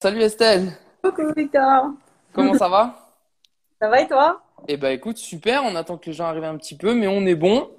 [0.00, 1.90] Salut Estelle, Coucou Victor,
[2.32, 3.14] comment ça va?
[3.80, 4.40] ça va et toi?
[4.68, 7.26] Eh ben écoute, super, on attend que les gens arrivent un petit peu, mais on
[7.26, 7.70] est bon,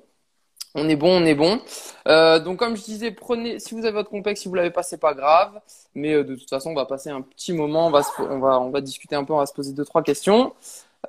[0.76, 1.62] on est bon, on est bon.
[2.08, 4.84] Euh, donc comme je disais, prenez, si vous avez votre complexe, si vous l'avez pas,
[4.84, 5.60] c'est pas grave,
[5.96, 8.40] mais euh, de toute façon, on va passer un petit moment, on va, se- on
[8.40, 10.54] va, on va discuter un peu, on va se poser deux, trois questions.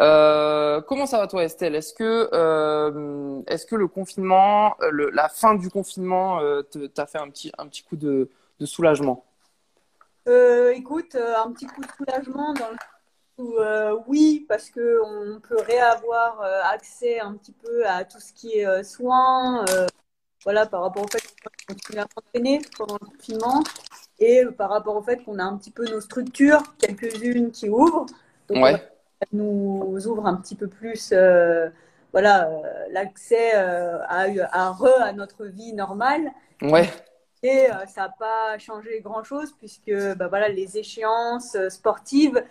[0.00, 1.74] Euh, comment ça va toi Estelle?
[1.74, 6.62] Est-ce que, euh, est-ce que le confinement, le- la fin du confinement, euh,
[6.94, 9.24] t'a fait un petit, un petit coup de, de soulagement?
[10.28, 12.76] Euh, écoute, euh, un petit coup de soulagement dans le
[13.38, 18.20] où euh, oui, parce que on peut réavoir euh, accès un petit peu à tout
[18.20, 19.86] ce qui est euh, soins, euh,
[20.44, 21.22] voilà, par rapport au fait
[21.66, 23.62] qu'on continue à s'entraîner pendant le confinement
[24.18, 28.06] et par rapport au fait qu'on a un petit peu nos structures, quelques-unes qui ouvrent,
[28.48, 28.72] donc Ouais,
[29.22, 31.70] ça nous ouvre un petit peu plus, euh,
[32.12, 32.50] voilà,
[32.90, 36.30] l'accès à, à re à notre vie normale.
[36.62, 36.90] ouais,
[37.44, 42.44] Euh, ça n'a pas changé grand-chose puisque bah, voilà, les échéances euh, sportives,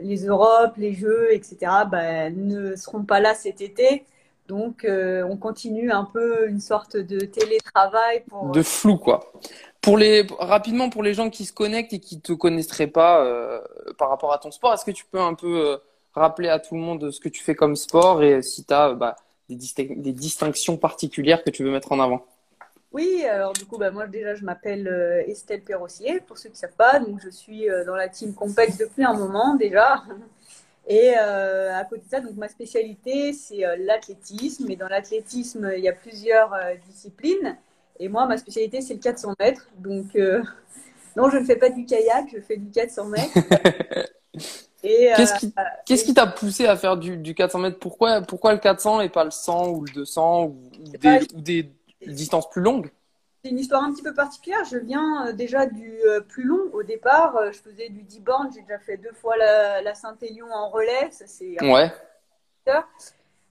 [0.00, 1.56] les Europes, les Jeux, etc.,
[1.90, 4.04] bah, ne seront pas là cet été.
[4.46, 9.32] Donc, euh, on continue un peu une sorte de télétravail de flou quoi.
[9.80, 13.24] Pour les, rapidement, pour les gens qui se connectent et qui te connaîtraient pas
[13.98, 15.78] par rapport à ton sport, est-ce que tu peux un peu
[16.12, 18.94] rappeler à tout le monde ce que tu fais comme sport et si tu as
[18.94, 19.14] bah,
[19.48, 22.24] des distinctions particulières que tu veux mettre en avant?
[22.96, 26.54] Oui, alors du coup, bah, moi déjà, je m'appelle euh, Estelle Perrossier, pour ceux qui
[26.54, 26.98] ne savent pas.
[26.98, 30.02] Donc, je suis euh, dans la team Compex depuis un moment déjà.
[30.88, 34.70] Et euh, à côté de ça, donc ma spécialité, c'est l'athlétisme.
[34.70, 36.54] Et dans l'athlétisme, il y a plusieurs
[36.88, 37.58] disciplines.
[38.00, 39.68] Et moi, ma spécialité, c'est le 400 mètres.
[39.76, 40.42] Donc, euh,
[41.16, 43.38] non, je ne fais pas du kayak, je fais du 400 mètres.
[44.82, 45.52] Et, Qu'est-ce qui,
[45.84, 47.78] qu'est-ce et qui t'a poussé à faire du, du 400 mètres?
[47.80, 51.34] Pourquoi, pourquoi le 400 et pas le 100 ou le 200 ou, ou bah, des,
[51.34, 51.70] ou des
[52.12, 52.90] distances plus longues?
[53.46, 54.64] c'est une histoire un petit peu particulière.
[54.64, 56.68] Je viens euh, déjà du euh, plus long.
[56.72, 58.50] Au départ, euh, je faisais du 10 bornes.
[58.52, 61.10] J'ai déjà fait deux fois la, la Saint-Élion en relais.
[61.12, 61.92] Ça, c'est un Ouais.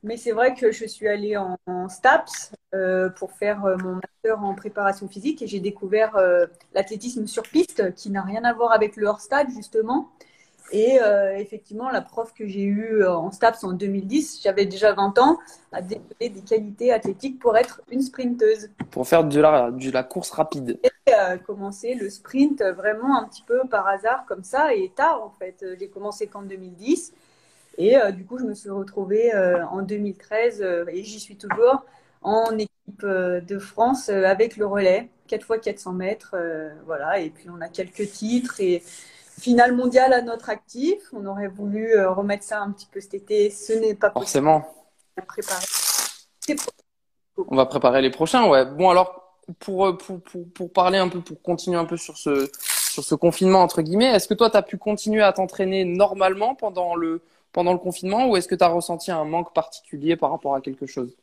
[0.03, 3.95] Mais c'est vrai que je suis allée en, en STAPS euh, pour faire euh, mon
[3.95, 8.53] master en préparation physique et j'ai découvert euh, l'athlétisme sur piste qui n'a rien à
[8.53, 10.11] voir avec le hors-stade justement.
[10.71, 14.93] Et euh, effectivement, la prof que j'ai eue euh, en STAPS en 2010, j'avais déjà
[14.93, 15.37] 20 ans,
[15.71, 18.69] a développé des qualités athlétiques pour être une sprinteuse.
[18.91, 20.79] pour faire de la, de la course rapide.
[21.09, 25.21] euh, commencé le sprint euh, vraiment un petit peu par hasard comme ça et tard
[25.23, 25.61] en fait.
[25.63, 27.13] Euh, J'ai commencé qu'en 2010
[27.77, 31.35] et euh, du coup je me suis retrouvée euh, en 2013 euh, et j'y suis
[31.37, 31.85] toujours
[32.23, 32.71] en équipe
[33.05, 37.61] de France euh, avec le relais 4 fois 400 mètres euh, voilà et puis on
[37.61, 38.81] a quelques titres et
[39.39, 41.01] finale mondiale à notre actif.
[41.13, 44.25] On aurait voulu euh, remettre ça un petit peu cet été, ce n'est pas possible
[44.25, 44.65] Forcément.
[47.37, 48.65] On va préparer les prochains, ouais.
[48.65, 52.17] Bon, alors, pour, euh, pour, pour, pour parler un peu, pour continuer un peu sur
[52.17, 52.49] ce,
[52.95, 56.55] sur ce confinement, entre guillemets, est-ce que toi, tu as pu continuer à t'entraîner normalement
[56.55, 57.21] pendant le,
[57.51, 60.61] pendant le confinement ou est-ce que tu as ressenti un manque particulier par rapport à
[60.61, 61.15] quelque chose?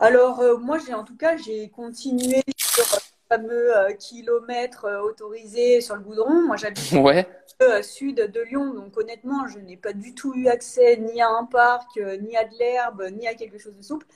[0.00, 2.84] Alors, euh, moi, j'ai en tout cas, j'ai continué sur
[3.34, 6.46] fameux euh, kilomètre euh, autorisé sur le goudron.
[6.46, 7.26] Moi, j'habite Ouais,
[7.62, 11.28] euh, sud de Lyon, donc honnêtement, je n'ai pas du tout eu accès ni à
[11.28, 14.06] un parc, euh, ni à de l'herbe, ni à quelque chose de souple.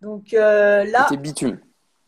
[0.00, 1.58] Donc là, c'était bitume.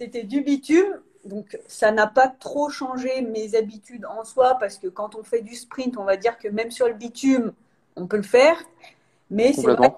[0.00, 1.00] c'était du bitume.
[1.24, 5.42] Donc, ça n'a pas trop changé mes habitudes en soi, parce que quand on fait
[5.42, 7.52] du sprint, on va dire que même sur le bitume,
[7.96, 8.56] on peut le faire.
[9.28, 9.92] Mais c'est vrai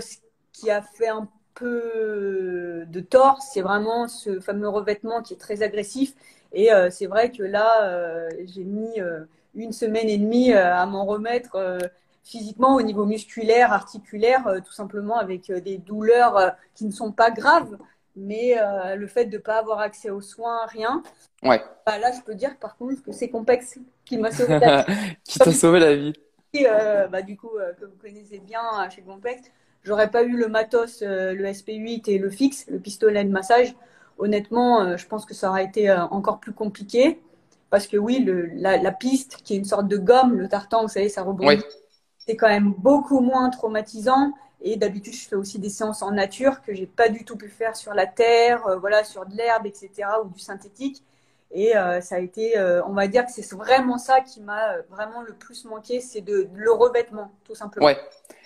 [0.00, 0.16] ce
[0.52, 5.62] qui a fait un peu de tort, c'est vraiment ce fameux revêtement qui est très
[5.62, 6.14] agressif.
[6.52, 9.24] Et euh, c'est vrai que là, euh, j'ai mis euh,
[9.54, 11.78] une semaine et demie à m'en remettre
[12.24, 17.76] physiquement au niveau musculaire, articulaire, tout simplement avec des douleurs qui ne sont pas graves.
[18.16, 18.56] Mais
[18.96, 21.02] le fait de ne pas avoir accès aux soins, rien,
[21.42, 21.60] Ouais.
[21.84, 24.86] bah là, je peux dire par contre que c'est complexe qui m'a sauvé la
[25.24, 26.12] Qui t'a sauvé la vie.
[26.54, 26.64] et,
[27.10, 29.42] bah, du coup, que vous connaissez bien chez Complex,
[29.82, 33.74] j'aurais pas eu le matos, euh, le SP8 et le fixe, le pistolet de massage.
[34.18, 37.20] Honnêtement, euh, je pense que ça aurait été euh, encore plus compliqué.
[37.70, 40.82] Parce que oui, le, la, la piste, qui est une sorte de gomme, le tartan,
[40.82, 41.62] vous savez, ça rebondit,
[42.18, 44.32] c'est quand même beaucoup moins traumatisant.
[44.60, 47.48] Et d'habitude, je fais aussi des séances en nature que j'ai pas du tout pu
[47.48, 49.90] faire sur la terre, euh, voilà, sur de l'herbe, etc.,
[50.24, 51.02] ou du synthétique.
[51.50, 54.78] Et euh, ça a été, euh, on va dire que c'est vraiment ça qui m'a
[54.88, 57.86] vraiment le plus manqué, c'est de, le revêtement, tout simplement.
[57.86, 57.98] Ouais.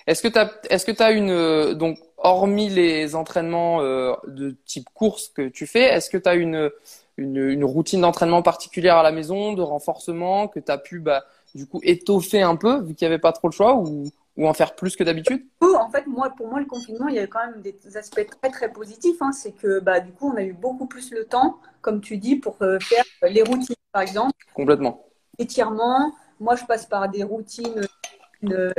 [0.06, 4.88] Est-ce que t'as, est-ce que t'as une, euh, donc, hormis les entraînements euh, de type
[4.94, 6.70] course que tu fais, est-ce que tu as une,
[7.16, 11.24] une, une routine d'entraînement particulière à la maison, de renforcement, que tu as pu, bah,
[11.54, 14.04] du coup, étoffer un peu, vu qu'il n'y avait pas trop le choix, ou,
[14.36, 15.44] ou en faire plus que d'habitude?
[15.60, 18.26] Coup, en fait, moi, pour moi, le confinement, il y a quand même des aspects
[18.40, 19.16] très, très positifs.
[19.20, 19.32] hein.
[19.32, 22.36] C'est que, bah, du coup, on a eu beaucoup plus le temps, comme tu dis,
[22.36, 25.04] pour euh, faire les routines, par exemple, Complètement.
[25.38, 27.80] étirements, moi, je passe par des routines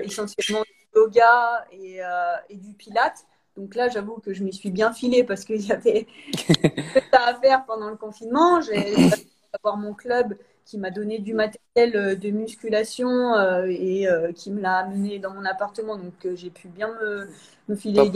[0.02, 0.64] essentiellement
[0.98, 2.00] yoga et,
[2.50, 3.26] et du pilate.
[3.56, 6.08] Donc là, j'avoue que je m'y suis bien filée parce qu'il y avait
[7.12, 8.62] ça à faire pendant le confinement.
[8.62, 8.94] J'ai
[9.54, 10.36] avoir mon club
[10.66, 15.18] qui m'a donné du matériel euh, de musculation euh, et euh, qui me l'a amené
[15.18, 15.98] dans mon appartement.
[15.98, 17.28] Donc j'ai pu bien me,
[17.70, 18.12] me filer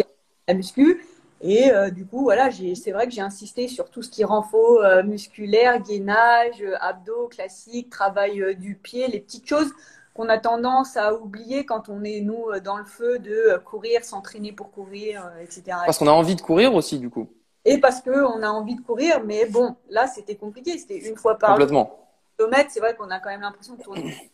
[0.47, 1.03] la muscu.
[1.43, 4.79] Et du coup, voilà, c'est vrai que j'ai insisté sur tout ce qui rend faux,
[5.03, 9.71] musculaire, gainage, abdos classique, travail du pied, les petites choses
[10.13, 14.51] qu'on a tendance à oublier quand on est, nous, dans le feu de courir, s'entraîner
[14.51, 15.63] pour courir, etc.
[15.85, 17.29] Parce qu'on a envie de courir aussi, du coup.
[17.63, 20.77] Et parce qu'on a envie de courir, mais bon, là, c'était compliqué.
[20.77, 22.07] C'était une fois par Complètement.
[22.37, 22.71] kilomètre.
[22.71, 24.31] C'est vrai qu'on a quand même l'impression de tourner.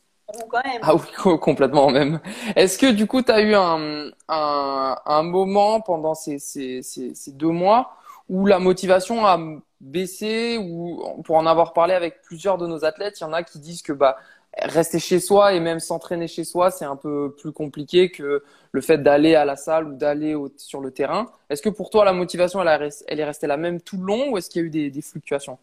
[0.50, 0.81] Quand même.
[0.81, 2.19] Ah oui, complètement même.
[2.56, 7.15] Est-ce que du coup, tu as eu un, un, un, moment pendant ces, ces, ces,
[7.15, 7.94] ces, deux mois
[8.27, 9.39] où la motivation a
[9.79, 13.44] baissé ou pour en avoir parlé avec plusieurs de nos athlètes, il y en a
[13.44, 14.18] qui disent que bah
[14.62, 18.81] rester chez soi et même s'entraîner chez soi, c'est un peu plus compliqué que le
[18.81, 21.27] fait d'aller à la salle ou d'aller sur le terrain.
[21.50, 24.38] Est-ce que pour toi, la motivation, elle, est restée la même tout le long ou
[24.38, 25.57] est-ce qu'il y a eu des, des fluctuations?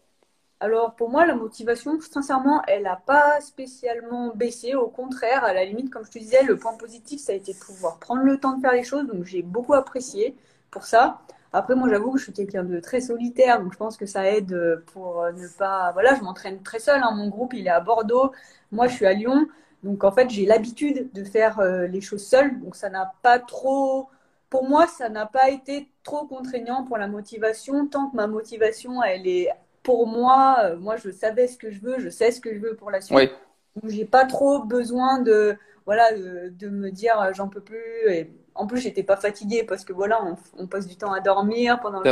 [0.61, 4.73] Alors pour moi, la motivation, sincèrement, elle n'a pas spécialement baissé.
[4.73, 7.53] Au contraire, à la limite, comme je te disais, le point positif, ça a été
[7.53, 9.05] de pouvoir prendre le temps de faire les choses.
[9.05, 10.35] Donc j'ai beaucoup apprécié
[10.71, 11.19] pour ça.
[11.55, 14.29] Après, moi, j'avoue que je suis quelqu'un de très solitaire, donc je pense que ça
[14.29, 15.91] aide euh, pour euh, ne pas.
[15.93, 17.01] Voilà, je m'entraîne très seul.
[17.01, 17.11] Hein.
[17.15, 18.33] Mon groupe, il est à Bordeaux.
[18.73, 19.47] Moi, je suis à Lyon.
[19.81, 22.59] Donc, en fait, j'ai l'habitude de faire euh, les choses seule.
[22.59, 24.09] Donc, ça n'a pas trop.
[24.49, 27.87] Pour moi, ça n'a pas été trop contraignant pour la motivation.
[27.87, 29.49] Tant que ma motivation, elle est
[29.81, 32.75] pour moi, moi, je savais ce que je veux, je sais ce que je veux
[32.75, 33.15] pour la suite.
[33.15, 33.29] Oui.
[33.75, 35.55] Donc, j'ai pas trop besoin de,
[35.85, 38.09] voilà, de, me dire j'en peux plus.
[38.09, 40.19] Et en plus, j'étais pas fatiguée parce que voilà,
[40.57, 42.09] on, passe du temps à dormir pendant le.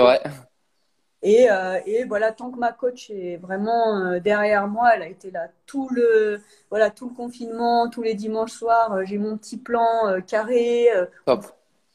[1.25, 5.07] Et, euh, et, voilà, tant que ma coach est vraiment euh, derrière moi, elle a
[5.07, 8.91] été là tout le, voilà, tout le confinement, tous les dimanches soirs.
[8.91, 10.89] Euh, j'ai mon petit plan carré.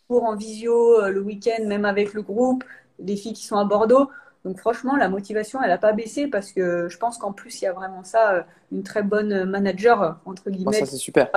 [0.08, 2.64] Pour en visio le week-end, même avec le groupe,
[2.98, 4.08] les filles qui sont à Bordeaux.
[4.46, 7.64] Donc franchement, la motivation, elle n'a pas baissé parce que je pense qu'en plus, il
[7.66, 10.72] y a vraiment ça, une très bonne manager, entre guillemets.
[10.72, 11.30] ça, c'est super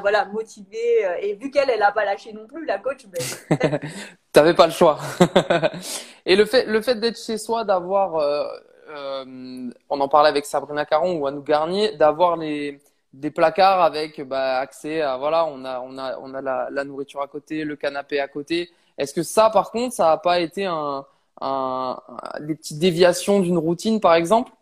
[0.00, 1.04] voilà, motivée.
[1.04, 3.22] Euh, et vu qu'elle, elle n'a pas lâché non plus, la coach, ben,
[4.32, 4.98] t'avais pas le choix.
[6.26, 8.44] et le fait, le fait d'être chez soi, d'avoir, euh,
[8.90, 12.80] euh, on en parlait avec Sabrina Caron ou Anou Garnier, d'avoir les
[13.12, 16.84] des placards avec bah, accès à voilà, on a on a on a la, la
[16.84, 18.70] nourriture à côté, le canapé à côté.
[18.98, 21.06] Est-ce que ça, par contre, ça n'a pas été un,
[21.40, 22.00] un,
[22.40, 24.52] des petites déviations d'une routine, par exemple?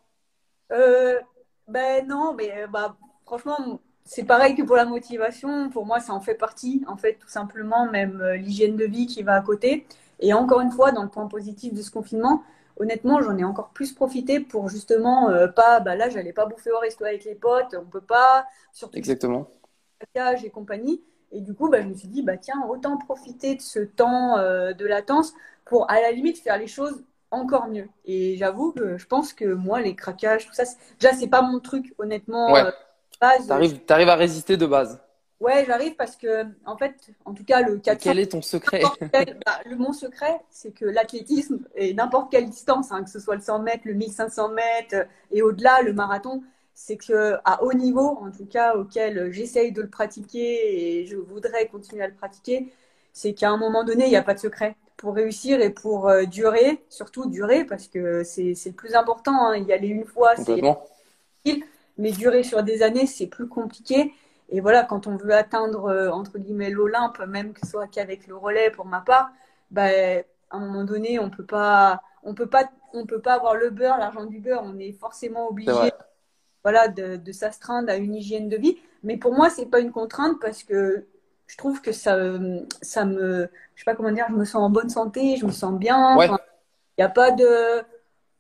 [0.73, 1.21] Euh,
[1.69, 2.97] Ben non, mais bah
[3.27, 5.71] franchement c'est pareil que pour la motivation.
[5.71, 9.07] Pour moi, ça en fait partie, en fait, tout simplement, même euh, l'hygiène de vie
[9.07, 9.87] qui va à côté.
[10.21, 12.43] Et encore une fois, dans le point positif de ce confinement,
[12.77, 16.71] honnêtement, j'en ai encore plus profité pour justement euh, pas, bah là, j'allais pas bouffer
[16.73, 19.49] au resto avec les potes, on peut pas, surtout exactement,
[20.15, 21.03] et compagnie.
[21.33, 24.37] Et du coup, bah, je me suis dit, bah tiens, autant profiter de ce temps
[24.39, 25.33] euh, de latence
[25.65, 27.89] pour à la limite faire les choses encore mieux.
[28.05, 30.65] Et j'avoue que je pense que moi, les craquages, tout ça,
[31.01, 32.55] déjà, c'est pas mon truc, honnêtement.
[33.47, 35.01] T'arrives, arrives à résister de base.
[35.39, 38.83] Ouais, j'arrive parce que, en fait, en tout cas, le 400, Quel est ton secret
[39.01, 43.37] bah, le, Mon secret, c'est que l'athlétisme, et n'importe quelle distance, hein, que ce soit
[43.37, 46.43] le 100 mètres, le 1500 mètres et au-delà, le marathon,
[46.75, 51.17] c'est que à haut niveau, en tout cas, auquel j'essaye de le pratiquer et je
[51.17, 52.73] voudrais continuer à le pratiquer,
[53.13, 54.77] c'est qu'à un moment donné, il n'y a pas de secret.
[54.97, 59.49] Pour réussir et pour euh, durer, surtout durer, parce que c'est, le plus important.
[59.49, 59.57] Hein.
[59.57, 60.63] Y aller une fois, c'est
[61.99, 64.13] mais durer sur des années, c'est plus compliqué.
[64.51, 68.27] Et voilà, quand on veut atteindre, euh, entre guillemets, l'Olympe, même que ce soit qu'avec
[68.27, 69.31] le relais pour ma part,
[69.71, 69.87] bah,
[70.51, 73.71] à un moment donné, on peut pas, on peut pas, on peut pas avoir le
[73.71, 74.63] beurre, l'argent du beurre.
[74.65, 75.91] On est forcément obligé,
[76.63, 78.79] voilà, de, de s'astreindre à une hygiène de vie.
[79.03, 81.07] Mais pour moi, c'est pas une contrainte parce que
[81.47, 82.17] je trouve que ça,
[82.83, 85.51] ça me, je sais pas comment dire, je me sens en bonne santé, je me
[85.53, 86.17] sens bien.
[86.99, 87.83] Il n'y a pas de,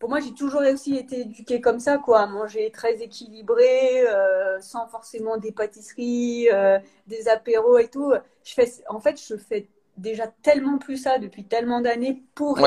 [0.03, 4.61] pour moi, j'ai toujours aussi été éduquée comme ça, quoi, à manger très équilibré, euh,
[4.61, 8.13] sans forcément des pâtisseries, euh, des apéros et tout.
[8.43, 12.59] Je fais, en fait, je fais déjà tellement plus ça depuis tellement d'années pour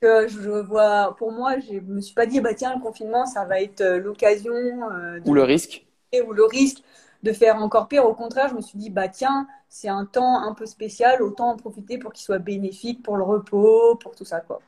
[0.00, 1.16] que je vois.
[1.18, 3.98] Pour moi, je me suis pas dit, bah tiens, le confinement, ça va être euh,
[3.98, 4.54] l'occasion.
[5.26, 5.84] ou le risque.
[6.14, 6.84] Ou le risque
[7.24, 8.06] de faire encore pire.
[8.06, 11.48] Au contraire, je me suis dit, bah tiens, c'est un temps un peu spécial, autant
[11.48, 14.60] en profiter pour qu'il soit bénéfique pour le repos, pour tout ça, quoi.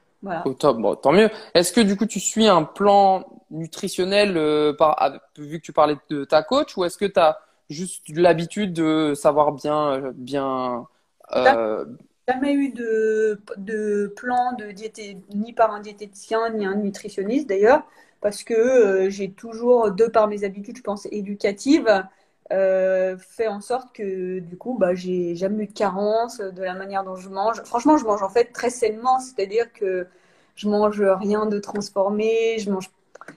[0.44, 1.30] Au top, bon, tant mieux.
[1.54, 5.96] Est-ce que du coup tu suis un plan nutritionnel euh, par, vu que tu parlais
[6.10, 7.38] de ta coach ou est-ce que tu as
[7.68, 10.86] juste l'habitude de savoir bien, bien,
[11.34, 11.84] euh,
[12.28, 17.82] jamais eu de, de plan de diété, ni par un diététicien, ni un nutritionniste d'ailleurs,
[18.20, 22.04] parce que euh, j'ai toujours, de par mes habitudes, je pense, éducatives,
[22.50, 26.74] euh, fait en sorte que du coup, bah, j'ai jamais eu de carence de la
[26.74, 27.62] manière dont je mange.
[27.64, 30.06] Franchement, je mange en fait très sainement, c'est-à-dire que
[30.56, 32.90] je mange rien de transformé, je mange.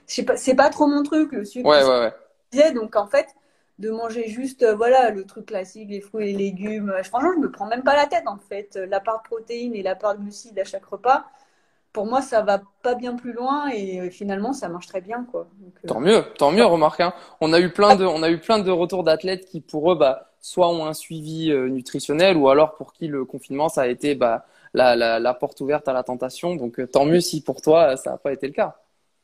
[0.06, 1.68] C'est pas, pas trop mon truc, le sucre.
[1.68, 2.12] Ouais, ouais,
[2.54, 2.72] ouais.
[2.72, 3.28] Donc en fait,
[3.78, 7.40] de manger juste euh, voilà le truc classique les fruits et les légumes franchement je
[7.40, 10.16] me prends même pas la tête en fait la part de protéines et la part
[10.16, 11.26] de glucides à chaque repas
[11.96, 15.26] pour moi ça va pas bien plus loin et euh, finalement ça marche très bien
[15.30, 15.48] quoi.
[15.62, 17.12] Euh, tant mieux tant mieux remarque hein.
[17.40, 19.96] on a eu plein de on a eu plein de retours d'athlètes qui pour eux
[19.96, 24.14] bah soit ont un suivi nutritionnel ou alors pour qui le confinement ça a été
[24.14, 26.54] bah la, la, la porte ouverte à la tentation.
[26.54, 28.76] Donc tant mieux si pour toi ça n'a pas été le cas.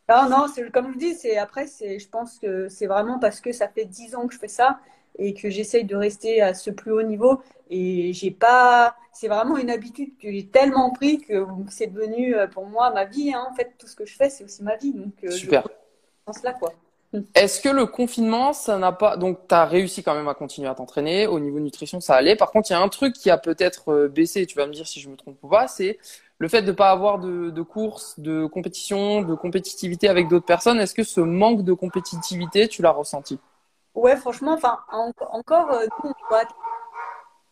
[0.08, 3.40] Non, non, c'est comme je dis, c'est après, c'est, je pense que c'est vraiment parce
[3.40, 4.80] que ça fait dix ans que je fais ça
[5.18, 7.40] et que j'essaye de rester à ce plus haut niveau.
[7.70, 12.46] Et j'ai pas, c'est vraiment une habitude que j'ai tellement pris que c'est devenu euh,
[12.46, 13.32] pour moi ma vie.
[13.32, 13.46] Hein.
[13.50, 14.92] En fait, tout ce que je fais, c'est aussi ma vie.
[14.92, 15.66] Donc, euh, super.
[16.24, 16.72] Pense là, quoi.
[17.34, 19.16] Est-ce que le confinement, ça n'a pas.
[19.16, 21.26] Donc, tu as réussi quand même à continuer à t'entraîner.
[21.26, 22.36] Au niveau nutrition, ça allait.
[22.36, 24.72] Par contre, il y a un truc qui a peut-être euh, baissé, tu vas me
[24.72, 25.98] dire si je me trompe ou pas, c'est
[26.38, 30.46] le fait de ne pas avoir de, de course, de compétition, de compétitivité avec d'autres
[30.46, 30.80] personnes.
[30.80, 33.38] Est-ce que ce manque de compétitivité, tu l'as ressenti?
[33.94, 36.44] Ouais, franchement, enfin, encore, euh, nous, on doit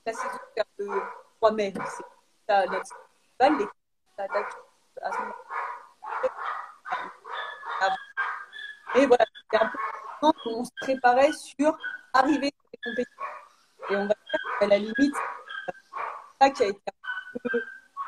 [0.06, 0.38] la saison
[0.78, 1.02] le
[1.36, 1.72] 3 mai.
[1.74, 1.80] C'est
[2.66, 3.66] notre festival, les
[5.02, 5.34] à ce moment
[8.96, 9.78] Et voilà, c'était un peu
[10.46, 11.76] on se préparait sur
[12.12, 13.24] arriver sur les compétitions.
[13.90, 15.14] Et on va dire qu'à la limite,
[16.40, 17.62] ça qui a été un peu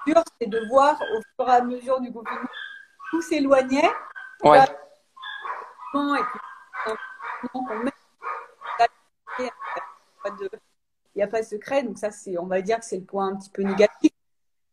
[0.06, 2.48] dur, c'est de voir au fur et à mesure du confinement,
[3.10, 3.90] tout s'éloignait.
[4.42, 4.64] Ouais.
[5.94, 5.98] Et
[9.38, 9.50] il
[11.16, 13.28] n'y a pas de secret, donc ça, c'est, on va dire que c'est le point
[13.28, 14.12] un petit peu négatif.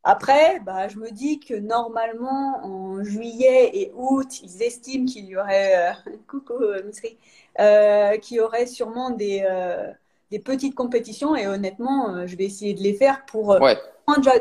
[0.04, 5.36] Après, bah, je me dis que normalement, en juillet et août, ils estiment qu'il y
[5.36, 6.90] aurait, euh, coucou euh,
[7.60, 9.92] euh, qu'il y aurait sûrement des, euh,
[10.32, 13.78] des petites compétitions et honnêtement, je vais essayer de les faire pour, ouais.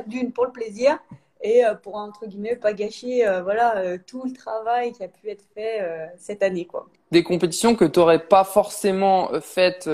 [0.06, 0.98] d'une, pour le plaisir
[1.40, 5.80] et pour, entre guillemets, pas gâcher voilà, tout le travail qui a pu être fait
[6.16, 6.64] cette année.
[6.66, 6.88] Quoi.
[7.12, 9.88] Des compétitions que tu n'aurais pas forcément faites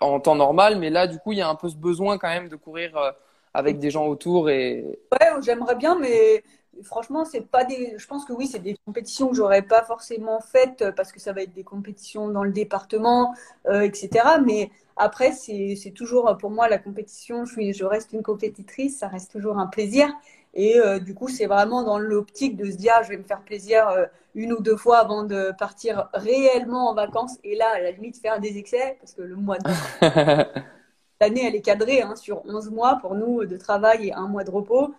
[0.00, 2.28] en temps normal, mais là, du coup, il y a un peu ce besoin quand
[2.28, 3.14] même de courir
[3.54, 4.84] avec des gens autour et.
[5.12, 6.42] Ouais, j'aimerais bien, mais
[6.82, 7.94] franchement, c'est pas des.
[7.96, 11.32] Je pense que oui, c'est des compétitions que j'aurais pas forcément faites parce que ça
[11.32, 13.34] va être des compétitions dans le département,
[13.66, 14.10] euh, etc.
[14.44, 17.44] Mais après, c'est toujours pour moi la compétition.
[17.44, 20.08] Je suis, je reste une compétitrice, ça reste toujours un plaisir.
[20.54, 23.22] Et euh, du coup, c'est vraiment dans l'optique de se dire, ah, je vais me
[23.24, 27.38] faire plaisir euh, une ou deux fois avant de partir réellement en vacances.
[27.44, 29.70] Et là, à la limite, faire des excès, parce que le mois de
[31.20, 34.44] l'année, elle est cadrée hein, sur 11 mois pour nous de travail et un mois
[34.44, 34.94] de repos.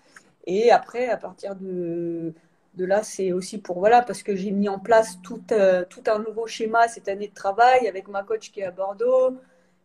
[0.46, 2.34] Et après, à partir de,
[2.76, 6.04] de là, c'est aussi pour, voilà, parce que j'ai mis en place tout, euh, tout
[6.08, 9.38] un nouveau schéma cette année de travail avec ma coach qui est à Bordeaux.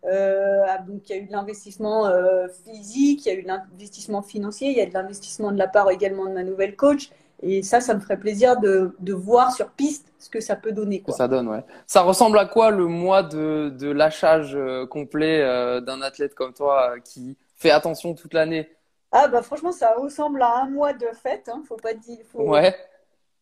[0.07, 3.49] Euh, donc, il y a eu de l'investissement euh, physique, il y a eu de
[3.49, 7.11] l'investissement financier, il y a de l'investissement de la part également de ma nouvelle coach.
[7.43, 10.73] Et ça, ça me ferait plaisir de, de voir sur piste ce que ça peut
[10.73, 11.01] donner.
[11.01, 11.15] Quoi.
[11.15, 11.65] Ça donne, ouais.
[11.87, 15.41] Ça ressemble à quoi le mois de, de lâchage euh, complet
[15.83, 18.71] d'un athlète comme toi qui fait attention toute l'année?
[19.13, 21.49] Ah bah franchement, ça ressemble à un mois de fête.
[21.49, 21.63] Hein.
[21.69, 22.19] Faut pas dire.
[22.33, 22.75] Faut, ouais.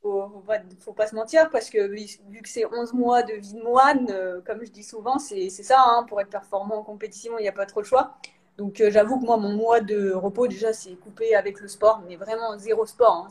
[0.03, 0.43] Faut,
[0.81, 4.09] faut, pas, se mentir parce que vu que c'est 11 mois de vie de moine,
[4.45, 5.81] comme je dis souvent, c'est ça.
[5.87, 8.17] Hein, pour être performant en compétition, il n'y a pas trop de choix.
[8.59, 12.03] Donc euh, j'avoue que moi, mon mois de repos, déjà, c'est coupé avec le sport,
[12.07, 13.27] mais vraiment zéro sport.
[13.27, 13.29] Hein.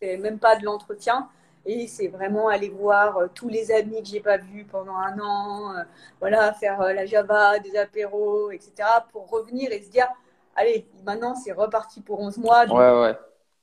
[0.00, 1.28] C'est même pas de l'entretien.
[1.66, 5.18] Et c'est vraiment aller voir euh, tous les amis que j'ai pas vus pendant un
[5.20, 5.82] an, euh,
[6.20, 8.72] voilà, faire la Java, des apéros, etc.
[9.12, 10.08] pour revenir et se dire,
[10.56, 12.64] allez, maintenant c'est reparti pour 11 mois.
[12.64, 13.18] Donc ouais, ouais.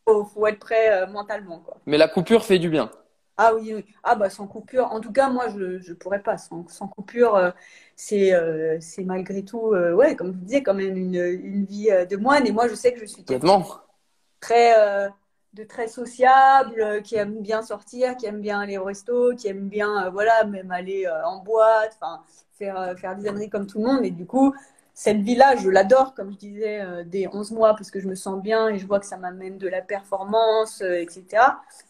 [0.05, 1.59] Faut, faut être prêt mentalement.
[1.59, 1.77] Quoi.
[1.85, 2.91] Mais la coupure fait du bien.
[3.37, 3.85] Ah oui, oui.
[4.03, 4.91] Ah bah sans coupure.
[4.91, 6.37] En tout cas, moi, je ne pourrais pas.
[6.37, 7.51] Sans, sans coupure, euh,
[7.97, 11.89] c'est euh, c'est malgré tout, euh, ouais, comme vous disiez, quand même une, une vie
[12.09, 12.47] de moine.
[12.47, 13.25] Et moi, je sais que je suis
[14.39, 14.73] très,
[15.53, 19.69] de très sociable, qui aime bien sortir, qui aime bien aller au resto, qui aime
[19.69, 22.21] bien, voilà, même aller en boîte, enfin,
[22.53, 24.05] faire, faire des âneries comme tout le monde.
[24.05, 24.53] Et du coup,
[24.97, 28.15] cette vie-là, je l'adore, comme je disais, euh, des 11 mois, parce que je me
[28.15, 31.25] sens bien et je vois que ça m'amène de la performance, euh, etc.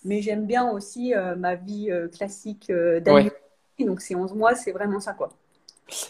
[0.03, 3.31] Mais j'aime bien aussi euh, ma vie classique d'année.
[3.79, 5.29] Donc ces 11 mois, c'est vraiment ça, quoi.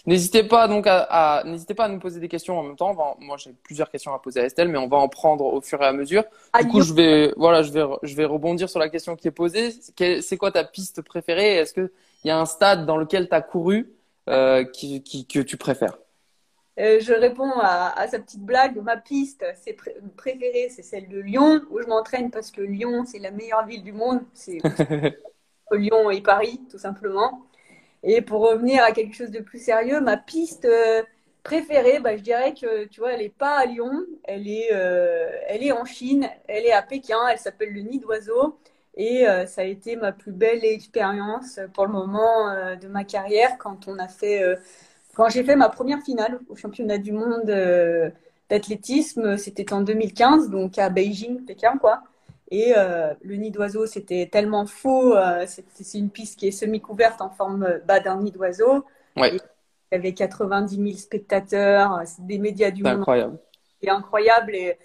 [0.06, 2.96] N'hésitez pas donc à, n'hésitez pas à nous poser des questions en même temps.
[3.20, 5.82] moi, j'ai plusieurs questions à poser à Estelle, mais on va en prendre au fur
[5.82, 6.24] et à mesure.
[6.58, 9.32] Du coup, je vais, voilà, je vais, je vais rebondir sur la question qui est
[9.32, 9.72] posée.
[10.22, 11.56] C'est quoi ta piste préférée?
[11.56, 11.90] Est-ce qu'il
[12.24, 13.92] y a un stade dans lequel tu as couru
[14.72, 15.98] qui, qui, que tu préfères?
[16.78, 18.78] Euh, je réponds à, sa petite blague.
[18.82, 19.78] Ma piste c'est
[20.18, 23.84] préférée, c'est celle de Lyon, où je m'entraîne parce que Lyon, c'est la meilleure ville
[23.84, 24.22] du monde.
[24.34, 24.58] C'est
[25.72, 27.46] Lyon et Paris, tout simplement.
[28.04, 31.02] Et pour revenir à quelque chose de plus sérieux, ma piste euh,
[31.44, 35.30] préférée, bah, je dirais que tu vois, elle n'est pas à Lyon, elle est, euh,
[35.48, 38.60] elle est en Chine, elle est à Pékin, elle s'appelle le Nid d'oiseau.
[38.98, 43.90] Et ça a été ma plus belle expérience pour le moment de ma carrière quand
[43.90, 44.42] on a fait
[45.16, 48.10] quand j'ai fait ma première finale au championnat du monde euh,
[48.50, 52.04] d'athlétisme, c'était en 2015, donc à Beijing, Pékin, quoi.
[52.52, 55.16] Et euh, le nid d'oiseau, c'était tellement faux.
[55.16, 58.86] Euh, c'est une piste qui est semi-couverte en forme bas d'un nid d'oiseau.
[59.18, 59.32] Ouais.
[59.34, 59.40] Il
[59.94, 63.00] y avait 90 000 spectateurs, des médias du monde.
[63.00, 63.40] Incroyable.
[63.82, 64.54] C'est incroyable.
[64.54, 64.78] Et,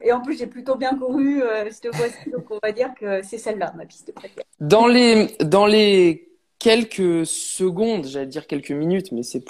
[0.00, 2.30] et, en plus, j'ai plutôt bien couru cette fois-ci.
[2.30, 4.46] donc, on va dire que c'est celle-là, ma piste préférée.
[4.60, 6.27] Dans les, dans les
[6.58, 9.44] quelques secondes, j'allais dire quelques minutes, mais c'est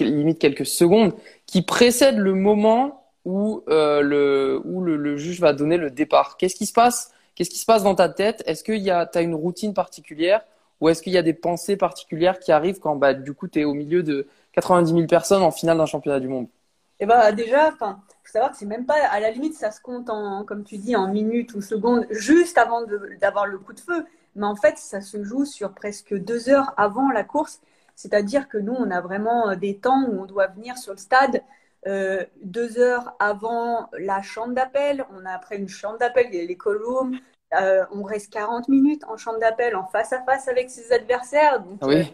[0.00, 1.14] limite quelques secondes,
[1.46, 6.36] qui précèdent le moment où, euh, le, où le, juge va donner le départ.
[6.36, 7.12] Qu'est-ce qui se passe?
[7.34, 8.42] Qu'est-ce qui se passe dans ta tête?
[8.46, 10.42] Est-ce que tu as une routine particulière?
[10.80, 13.60] Ou est-ce qu'il y a des pensées particulières qui arrivent quand bah, du coup tu
[13.60, 16.48] es au milieu de 90 000 personnes en finale d'un championnat du monde?
[17.00, 19.80] Eh bah déjà, enfin, faut savoir que c'est même pas à la limite ça se
[19.80, 22.82] compte en, comme tu dis, en minutes ou secondes, juste avant
[23.20, 24.04] d'avoir le coup de feu.
[24.36, 27.60] Mais en fait, ça se joue sur presque deux heures avant la course.
[27.94, 30.98] C'est-à-dire que nous, on a vraiment euh, des temps où on doit venir sur le
[30.98, 31.42] stade
[31.86, 35.04] euh, deux heures avant la chambre d'appel.
[35.14, 36.78] On a après une chambre d'appel, il y a les call
[37.60, 41.60] euh, on reste 40 minutes en chambre d'appel, en face à face avec ses adversaires.
[41.60, 42.12] Donc, oui.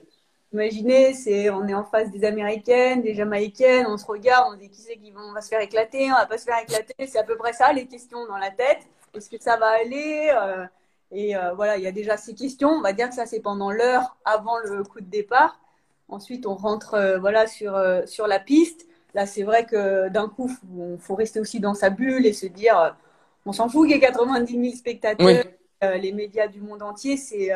[0.53, 4.59] imaginez, c'est, on est en face des Américaines, des Jamaïcaines, on se regarde, on se
[4.59, 7.07] dit qui c'est qui va se faire éclater, on va pas se faire éclater.
[7.07, 8.81] C'est à peu près ça les questions dans la tête.
[9.15, 10.31] Est-ce que ça va aller
[11.13, 12.71] Et voilà, il y a déjà ces questions.
[12.71, 15.61] On va dire que ça c'est pendant l'heure avant le coup de départ.
[16.11, 18.87] Ensuite, on rentre euh, voilà, sur, euh, sur la piste.
[19.15, 22.47] Là, c'est vrai que d'un coup, il faut, rester aussi dans sa bulle et se
[22.47, 22.91] dire euh,
[23.47, 25.45] on s'en fout qu'il y ait 90 000 spectateurs.
[25.83, 27.51] les médias du monde entier, c'est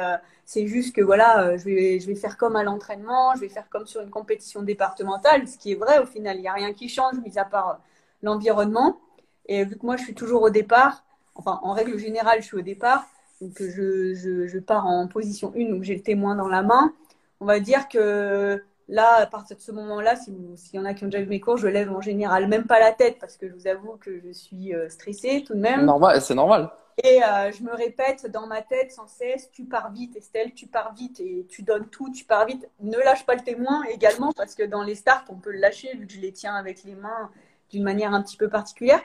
[0.47, 3.69] c'est juste que voilà, je vais, je vais faire comme à l'entraînement, je vais faire
[3.69, 6.73] comme sur une compétition départementale, ce qui est vrai au final, il n'y a rien
[6.73, 7.81] qui change, mis à part
[8.23, 8.99] l'environnement.
[9.47, 12.57] Et vu que moi, je suis toujours au départ, enfin, en règle générale, je suis
[12.57, 13.07] au départ,
[13.41, 16.93] donc je, je, je pars en position 1, donc j'ai le témoin dans la main
[17.41, 20.35] on va dire que là, à partir de ce moment-là, s'il
[20.73, 22.81] y en a qui ont déjà vu mes cours, je lève en général même pas
[22.81, 25.85] la tête parce que je vous avoue que je suis euh, stressée tout de même.
[25.85, 26.71] Normal, c'est normal.
[27.03, 30.67] Et euh, je me répète dans ma tête sans cesse, tu pars vite Estelle, tu
[30.67, 32.69] pars vite et tu donnes tout, tu pars vite.
[32.81, 35.95] Ne lâche pas le témoin également parce que dans les starts, on peut le lâcher
[35.97, 37.31] vu que je les tiens avec les mains
[37.71, 39.03] d'une manière un petit peu particulière.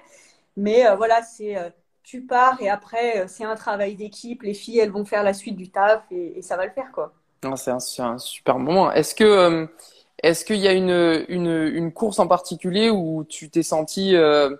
[0.55, 1.55] Mais euh, voilà, c'est
[2.09, 4.41] tu pars et après, c'est un travail d'équipe.
[4.41, 6.91] Les filles, elles vont faire la suite du taf et, et ça va le faire
[6.91, 7.13] quoi.
[7.55, 8.91] C'est un, un, super moment.
[8.91, 9.65] Est-ce que euh,
[10.23, 14.55] est-ce qu'il y a une, une, une, course en particulier où tu t'es senti euh,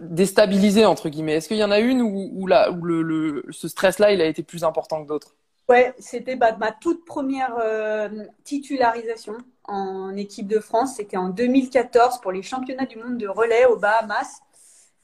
[0.00, 1.34] déstabilisé entre guillemets?
[1.34, 4.20] Est-ce qu'il y en a une où, où, la, où le, le, ce stress-là il
[4.20, 5.36] a été plus important que d'autres?
[5.68, 8.08] Ouais, c'était bah, ma toute première euh,
[8.44, 10.96] titularisation en équipe de France.
[10.96, 14.42] C'était en 2014 pour les championnats du monde de relais aux Bahamas.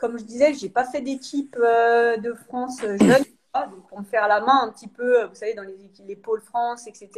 [0.03, 3.25] Comme je disais, j'ai pas fait d'équipe de France jeune.
[3.55, 6.43] donc pour me faire la main un petit peu, vous savez, dans les, les pôles
[6.43, 7.09] France, etc.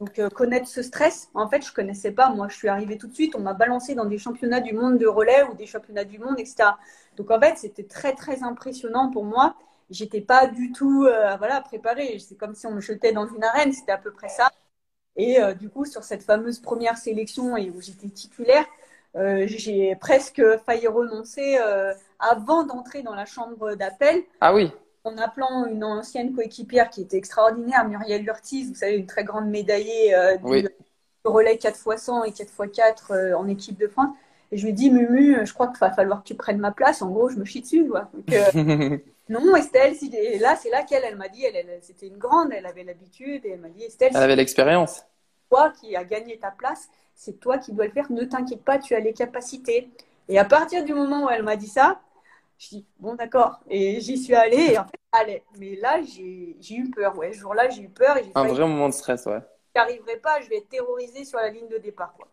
[0.00, 2.30] Donc euh, connaître ce stress, en fait, je connaissais pas.
[2.30, 4.96] Moi, je suis arrivée tout de suite, on m'a balancé dans des championnats du monde
[4.98, 6.70] de relais ou des championnats du monde, etc.
[7.16, 9.54] Donc en fait, c'était très très impressionnant pour moi.
[9.90, 12.18] J'étais pas du tout, euh, voilà, préparée.
[12.18, 14.50] C'est comme si on me jetait dans une arène, c'était à peu près ça.
[15.16, 18.64] Et euh, du coup, sur cette fameuse première sélection et où j'étais titulaire,
[19.14, 21.58] j'ai presque failli renoncer
[22.18, 24.22] avant d'entrer dans la chambre d'appel.
[24.40, 24.72] Ah oui
[25.04, 29.48] en appelant une ancienne coéquipière qui était extraordinaire, Muriel Lurtis, vous savez, une très grande
[29.48, 30.68] médaillée euh, du
[31.24, 34.14] relais 4x100 et 4x4 euh, en équipe de France.
[34.52, 36.72] Et je lui ai dit, Mumu, je crois qu'il va falloir que tu prennes ma
[36.72, 37.02] place.
[37.02, 37.88] En gros, je me chie dessus.
[37.88, 38.10] Quoi.
[38.32, 39.94] Euh, non, Estelle,
[40.40, 43.44] là, c'est là qu'elle elle, m'a dit, elle, c'était une grande, elle avait l'habitude.
[43.44, 45.04] Et elle m'a dit, Estelle, elle avait l'expérience.
[45.50, 46.88] Toi qui as gagné ta place,
[47.20, 48.10] c'est toi qui dois le faire.
[48.10, 49.90] Ne t'inquiète pas, tu as les capacités.
[50.28, 52.00] Et à partir du moment où elle m'a dit ça,
[52.58, 53.60] je dis, bon, d'accord.
[53.68, 55.42] Et j'y suis allée et en fait, allez.
[55.58, 57.18] Mais là, j'ai eu peur.
[57.18, 58.16] Ouais, ce jour-là, j'ai eu peur.
[58.16, 59.40] Et Un vrai moment de stress, ouais.
[59.76, 62.26] J'arriverai pas, je vais être terrorisée sur la ligne de départ, quoi.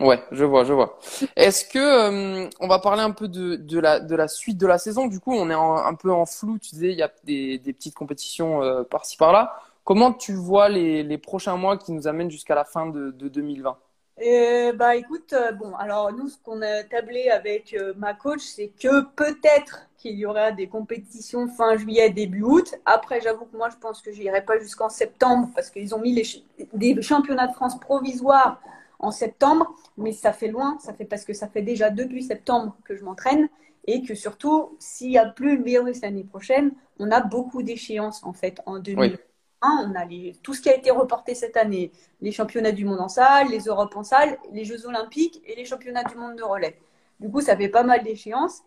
[0.00, 0.98] Ouais, je vois, je vois.
[1.36, 4.66] Est-ce que euh, on va parler un peu de, de, la, de la suite de
[4.66, 6.58] la saison Du coup, on est un peu en flou.
[6.58, 9.54] Tu disais, il y a des, des petites compétitions euh, par-ci par-là.
[9.84, 13.28] Comment tu vois les, les prochains mois qui nous amènent jusqu'à la fin de, de
[13.28, 13.76] 2020
[14.24, 18.40] et bah écoute, euh, bon, alors nous, ce qu'on a tablé avec euh, ma coach,
[18.40, 22.72] c'est que peut-être qu'il y aura des compétitions fin juillet, début août.
[22.84, 25.98] Après, j'avoue que moi, je pense que je n'irai pas jusqu'en septembre parce qu'ils ont
[25.98, 26.24] mis les,
[26.72, 28.60] des championnats de France provisoires
[29.00, 32.76] en septembre, mais ça fait loin, ça fait parce que ça fait déjà depuis septembre
[32.84, 33.48] que je m'entraîne
[33.88, 38.22] et que surtout, s'il n'y a plus le virus l'année prochaine, on a beaucoup d'échéances
[38.22, 39.18] en fait en 2021.
[39.62, 40.06] On a
[40.42, 43.60] tout ce qui a été reporté cette année, les championnats du monde en salle, les
[43.60, 46.76] Europes en salle, les Jeux olympiques et les championnats du monde de relais.
[47.20, 48.62] Du coup, ça fait pas mal d'échéances.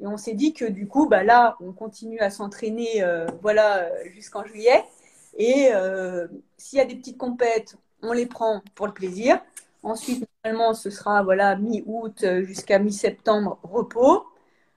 [0.00, 3.88] Et on s'est dit que du coup, bah là, on continue à s'entraîner euh, voilà,
[4.10, 4.84] jusqu'en juillet.
[5.38, 9.40] Et euh, s'il y a des petites compètes, on les prend pour le plaisir.
[9.84, 14.26] Ensuite, normalement, ce sera voilà, mi-août jusqu'à mi-septembre, repos.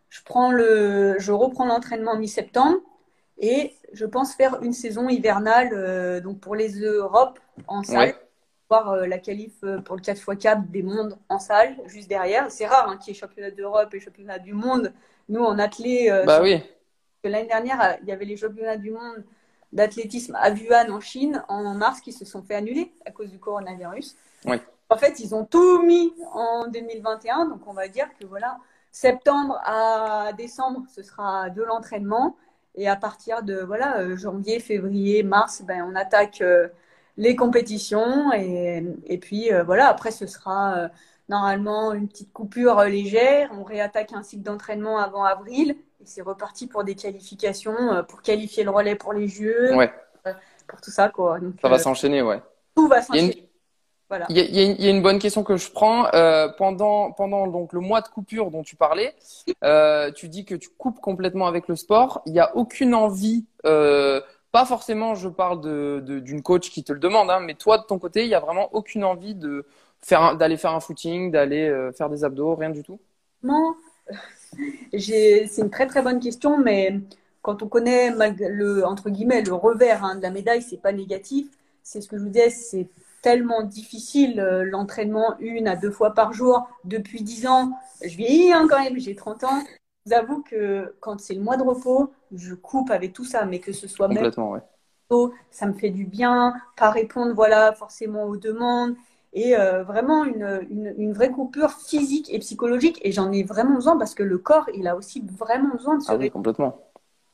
[0.09, 2.77] Je, prends le, je reprends l'entraînement mi-septembre
[3.39, 8.15] et je pense faire une saison hivernale euh, donc pour les Europes en salle.
[8.69, 12.49] Voir euh, la qualif euh, pour le 4x4 des mondes en salle, juste derrière.
[12.49, 14.91] C'est rare hein, qu'il y ait championnat d'Europe et championnat du monde.
[15.29, 16.61] Nous, en athlée, bah oui.
[17.23, 19.23] l'année dernière, il y avait les championnats du monde
[19.71, 23.39] d'athlétisme à Wuhan en Chine en mars qui se sont fait annuler à cause du
[23.39, 24.15] coronavirus.
[24.45, 24.57] Oui.
[24.89, 28.57] En fait, ils ont tout mis en 2021, donc on va dire que voilà,
[28.91, 32.35] septembre à décembre, ce sera de l'entraînement.
[32.75, 36.67] Et à partir de voilà, euh, janvier, février, mars, ben, on attaque euh,
[37.17, 38.33] les compétitions.
[38.33, 40.89] Et, et puis euh, voilà, après, ce sera
[41.29, 43.51] normalement une petite coupure légère.
[43.53, 45.75] On réattaque un cycle d'entraînement avant avril.
[46.01, 49.75] Et c'est reparti pour des qualifications, pour qualifier le relais pour les Jeux.
[49.75, 49.91] Ouais.
[50.67, 51.39] Pour tout ça, quoi.
[51.61, 52.41] ça va s'enchaîner, ouais.
[52.75, 53.42] Tout va s'enchaîner.
[54.29, 56.07] Il y, a, une bonne question que je prends.
[56.13, 59.15] Euh, pendant pendant donc le mois de coupure dont tu parlais,
[59.63, 62.21] euh, tu dis que tu coupes complètement avec le sport.
[62.25, 64.21] Il n'y a aucune envie, euh,
[64.51, 67.83] pas forcément, je parle de d'une coach qui te le demande, hein, mais toi de
[67.83, 69.65] ton côté, il n'y a vraiment aucune envie de
[70.01, 72.99] faire d'aller faire un footing, d'aller faire des abdos, rien du tout?
[73.41, 73.75] Non,
[74.97, 76.99] c'est une très très bonne question, mais
[77.41, 81.47] quand on connaît le entre guillemets le revers hein, de la médaille, c'est pas négatif.
[81.83, 82.87] C'est ce que je vous disais, c'est
[83.23, 87.71] tellement difficile euh, l'entraînement une à deux fois par jour depuis dix ans.
[88.03, 89.63] Je vieillis hein, quand même, j'ai 30 ans.
[90.05, 93.45] Je vous avoue que quand c'est le mois de repos, je coupe avec tout ça,
[93.45, 94.61] mais que ce soit Complètement, même
[95.51, 98.95] ça me fait du bien, pas répondre voilà forcément aux demandes
[99.33, 103.75] et euh, vraiment une, une, une, vraie coupure physique et psychologique et j'en ai vraiment
[103.75, 106.79] besoin parce que le corps il a aussi vraiment besoin de se ah oui, complètement.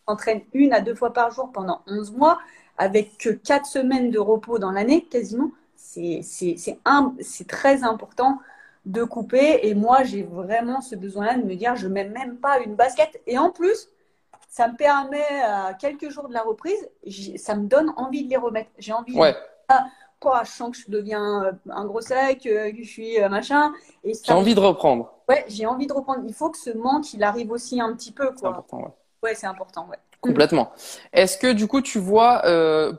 [0.08, 2.40] entraîne une à deux fois par jour pendant 11 mois
[2.78, 8.40] avec que quatre semaines de repos dans l'année quasiment c'est très important
[8.86, 9.68] de couper.
[9.68, 13.22] Et moi, j'ai vraiment ce besoin-là de me dire, je mets même pas une basket.
[13.28, 13.90] Et en plus,
[14.50, 16.90] ça me permet, à quelques jours de la reprise,
[17.38, 18.70] ça me donne envie de les remettre.
[18.78, 19.34] J'ai envie ouais.
[19.70, 19.76] de...
[20.20, 23.30] Quoi, je sens que je deviens euh, un gros sec, euh, que je suis euh,
[23.30, 23.72] machin.
[24.04, 25.14] J'ai envie de reprendre.
[25.30, 26.24] Ouais, j'ai envie de reprendre.
[26.26, 28.30] Il faut que ce manque, il arrive aussi un petit peu.
[28.36, 28.94] C'est important, ouais.
[29.24, 29.98] Ouais, c'est important, ouais.
[30.22, 30.72] Complètement.
[31.14, 32.42] Est-ce que du coup, tu vois,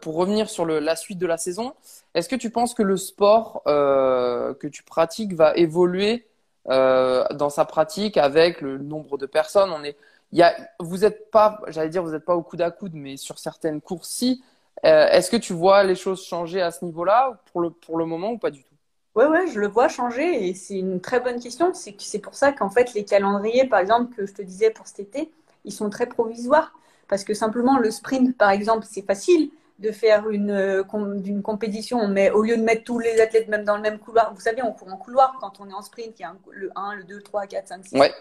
[0.01, 1.75] pour revenir sur le, la suite de la saison,
[2.15, 6.27] est-ce que tu penses que le sport euh, que tu pratiques va évoluer
[6.69, 9.71] euh, dans sa pratique avec le nombre de personnes?
[9.71, 9.97] On est,
[10.33, 12.95] il y a, vous n'êtes pas, j'allais dire, vous n'êtes pas au coude à coude,
[12.95, 14.43] mais sur certaines courses, si.
[14.85, 18.07] Euh, est-ce que tu vois les choses changer à ce niveau-là pour le pour le
[18.07, 18.75] moment ou pas du tout?
[19.15, 21.73] Oui, ouais, je le vois changer et c'est une très bonne question.
[21.75, 25.01] C'est pour ça qu'en fait les calendriers, par exemple, que je te disais pour cet
[25.01, 25.31] été,
[25.65, 26.73] ils sont très provisoires
[27.11, 30.85] parce que simplement le sprint, par exemple, c'est facile de faire une, euh,
[31.17, 34.33] d'une compétition, mais au lieu de mettre tous les athlètes même dans le même couloir,
[34.33, 36.71] vous savez, on court en couloir quand on est en sprint, il y a le
[36.77, 37.99] 1, le 2, 3, 4, 5, 6.
[37.99, 38.13] Ouais.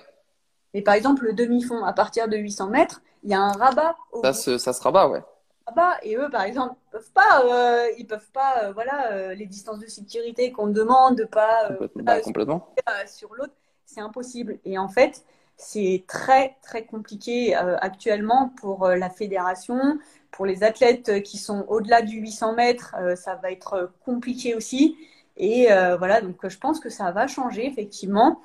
[0.73, 3.95] Mais par exemple, le demi-fond, à partir de 800 mètres, il y a un rabat.
[4.11, 5.21] Au ça, se, ça se rabat, ouais.
[5.67, 9.45] Rabat, et eux, par exemple, ils peuvent pas, euh, ils peuvent pas, euh, voilà, les
[9.45, 12.73] distances de sécurité qu'on demande, pas complètement, bah, complètement.
[13.05, 13.53] sur l'autre,
[13.85, 14.57] c'est impossible.
[14.65, 15.23] Et en fait,
[15.59, 19.99] c'est très très compliqué actuellement pour la fédération,
[20.31, 24.97] pour les athlètes qui sont au-delà du 800 mètres, euh, ça va être compliqué aussi.
[25.35, 28.39] Et euh, voilà, donc je pense que ça va changer effectivement.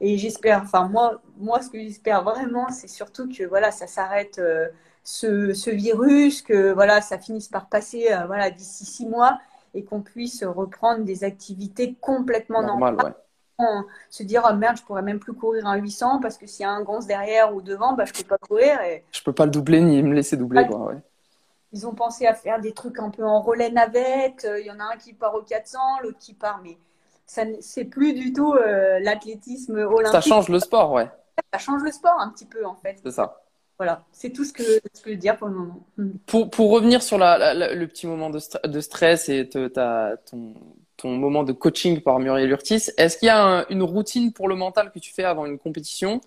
[0.00, 4.38] Et j'espère, enfin moi, moi, ce que j'espère vraiment, c'est surtout que voilà, ça s'arrête
[4.38, 4.68] euh,
[5.04, 9.38] ce, ce, virus, que voilà, ça finisse par passer voilà d'ici six mois
[9.74, 12.96] et qu'on puisse reprendre des activités complètement normales.
[13.04, 13.12] Ouais
[14.08, 16.66] se dire oh merde je pourrais même plus courir un 800 parce que s'il y
[16.66, 19.44] a un gonce derrière ou devant bah je peux pas courir et je peux pas
[19.44, 20.96] le doubler ni me laisser doubler quoi, ouais.
[21.72, 24.44] Ils ont pensé à faire des trucs un peu en relais navette.
[24.44, 26.76] Euh, il y en a un qui part au 400, l'autre qui part, mais
[27.26, 30.12] ça c'est plus du tout euh, l'athlétisme olympique.
[30.12, 31.08] Ça change le sport, ouais.
[31.52, 32.98] Ça change le sport un petit peu en fait.
[33.04, 33.42] C'est ça.
[33.78, 35.80] Voilà, c'est tout ce que je peux dire pour le moment.
[36.26, 40.52] Pour, pour revenir sur la, le petit moment de, de stress et ta, ton,
[41.00, 44.54] ton moment de coaching par Muriel Urtis, est-ce qu'il y a une routine pour le
[44.54, 46.20] mental que tu fais avant une compétition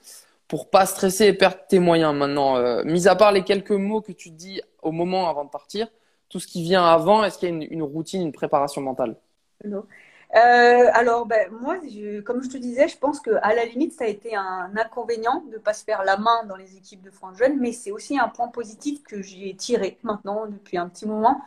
[0.47, 4.01] pour pas stresser et perdre tes moyens maintenant euh, Mis à part les quelques mots
[4.01, 5.87] que tu dis au moment avant de partir,
[6.29, 9.15] tout ce qui vient avant, est-ce qu'il y a une, routine, une préparation mentale?
[9.65, 11.77] Euh, alors, ben, moi,
[12.25, 15.53] comme je te disais, je pense qu'à la limite, ça a été un inconvénient de
[15.53, 18.17] ne pas se faire la main dans les équipes de France Jeunes, mais c'est aussi
[18.17, 21.39] un point positif que j'ai tiré maintenant depuis un petit moment.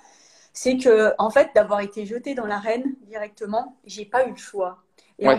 [0.57, 4.79] C'est que, en fait, d'avoir été jeté dans l'arène directement, j'ai pas eu le choix.
[5.19, 5.33] Et tu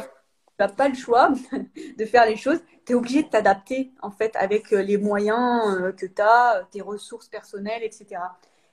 [0.60, 1.32] n'as pas le choix
[1.98, 2.60] de faire les choses.
[2.86, 6.68] Tu es obligé de t'adapter, en fait, avec euh, les moyens euh, que tu as,
[6.70, 8.22] tes ressources personnelles, etc.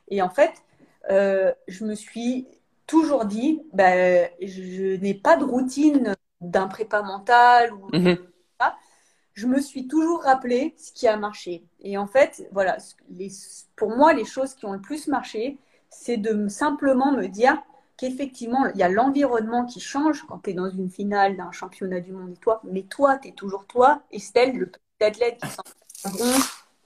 [0.09, 0.52] Et en fait,
[1.09, 2.46] je me suis
[2.87, 8.18] toujours dit, ben, je n'ai pas de routine d'un prépa mental ou mhm.
[9.33, 11.64] je me suis toujours rappelé ce qui a marché.
[11.80, 12.76] Et en fait, voilà,
[13.09, 13.30] les,
[13.76, 15.59] pour moi, les choses qui ont le plus marché,
[15.94, 17.62] c'est de simplement me dire
[17.96, 22.00] qu'effectivement, il y a l'environnement qui change quand tu es dans une finale d'un championnat
[22.00, 25.48] du monde et toi, mais toi, tu es toujours toi, Estelle, le petit athlète qui
[25.48, 25.62] s'en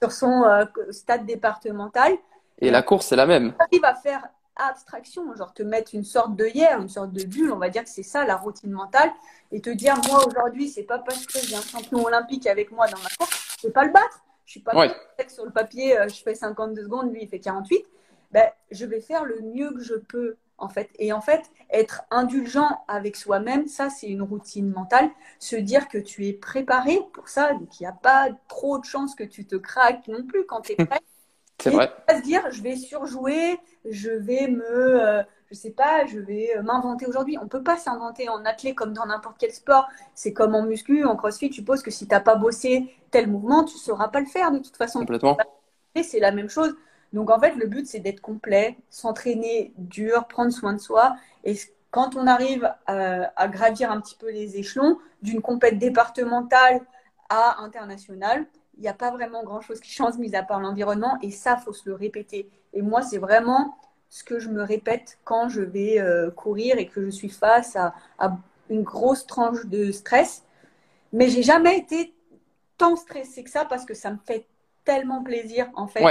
[0.00, 2.12] sur son euh, stade départemental.
[2.60, 3.54] Et la course, c'est la même.
[3.72, 7.52] Il va faire abstraction, genre te mettre une sorte de hier, une sorte de bulle,
[7.52, 9.10] on va dire que c'est ça la routine mentale,
[9.52, 12.88] et te dire moi aujourd'hui c'est pas parce que j'ai un champion olympique avec moi
[12.88, 14.90] dans ma course, je vais pas le battre, je suis pas ouais.
[15.28, 17.86] sur le papier, euh, je fais 52 secondes, lui il fait 48,
[18.32, 20.90] ben, je vais faire le mieux que je peux en fait.
[20.98, 25.98] Et en fait, être indulgent avec soi-même, ça c'est une routine mentale, se dire que
[25.98, 29.46] tu es préparé pour ça, donc il n'y a pas trop de chances que tu
[29.46, 31.00] te craques non plus quand tu es prêt.
[31.60, 31.90] C'est vrai.
[32.06, 36.56] Pas se dire, je vais surjouer, je vais me, euh, je sais pas, je vais
[36.56, 37.36] euh, m'inventer aujourd'hui.
[37.42, 39.88] On peut pas s'inventer en athlète comme dans n'importe quel sport.
[40.14, 41.50] C'est comme en muscu, en crossfit.
[41.50, 44.58] Tu poses que si t'as pas bossé tel mouvement, tu sauras pas le faire de
[44.58, 45.00] toute façon.
[45.00, 45.36] Complètement.
[46.00, 46.76] C'est la même chose.
[47.12, 51.16] Donc en fait, le but c'est d'être complet, s'entraîner dur, prendre soin de soi.
[51.44, 51.56] Et
[51.90, 56.80] quand on arrive à, à gravir un petit peu les échelons d'une compète départementale
[57.28, 58.46] à internationale,
[58.78, 61.18] il n'y a pas vraiment grand-chose qui change, mis à part l'environnement.
[61.20, 62.48] Et ça, faut se le répéter.
[62.72, 63.76] Et moi, c'est vraiment
[64.08, 67.76] ce que je me répète quand je vais euh, courir et que je suis face
[67.76, 67.94] à,
[68.70, 70.44] une grosse tranche de stress.
[71.12, 72.14] Mais j'ai jamais été
[72.76, 74.46] tant stressée que ça parce que ça me fait
[74.84, 76.02] tellement plaisir, en fait.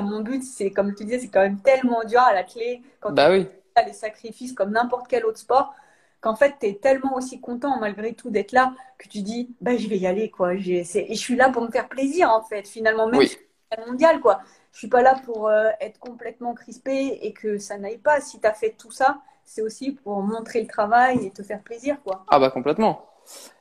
[0.00, 2.82] Mon but, c'est, comme tu disais, c'est quand même tellement dur à la clé.
[3.00, 3.46] Quand bah oui.
[3.74, 5.74] as des sacrifices comme n'importe quel autre sport
[6.20, 9.76] qu'en fait, tu es tellement aussi content malgré tout d'être là que tu dis, bah,
[9.76, 10.54] je vais y aller, quoi.
[10.54, 14.40] Et je suis là pour me faire plaisir, en fait, finalement, même c'est mondial, quoi.
[14.72, 18.20] Je suis pas là pour euh, être complètement crispé et que ça n'aille pas.
[18.20, 21.62] Si tu as fait tout ça, c'est aussi pour montrer le travail et te faire
[21.62, 22.24] plaisir, quoi.
[22.28, 23.09] Ah, bah, complètement.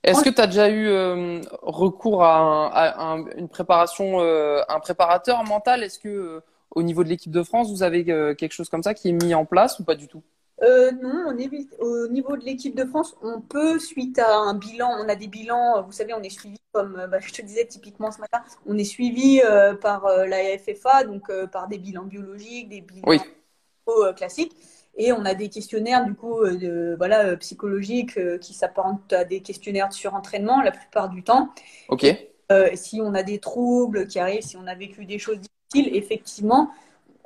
[0.03, 5.83] Est-ce que tu as déjà eu euh, recours à, une préparation, euh, un préparateur mental?
[5.83, 6.41] Est-ce que
[6.71, 9.33] au niveau de l'équipe de France, vous avez quelque chose comme ça qui est mis
[9.33, 10.23] en place ou pas du tout?
[10.61, 14.53] Euh, non, on évite, au niveau de l'équipe de France, on peut, suite à un
[14.53, 17.41] bilan, on a des bilans, vous savez, on est suivi, comme euh, bah, je te
[17.41, 22.03] disais typiquement ce matin, on est suivi euh, par la FFA, donc par des bilans
[22.03, 23.23] biologiques, des bilans
[24.15, 24.53] classiques,
[24.99, 29.89] et on a des questionnaires, du coup, de, voilà, psychologiques qui s'apparentent à des questionnaires
[29.89, 31.49] de surentraînement la plupart du temps.
[31.87, 32.05] Ok.
[32.75, 36.69] si on a des troubles qui arrivent, si on a vécu des choses difficiles, effectivement,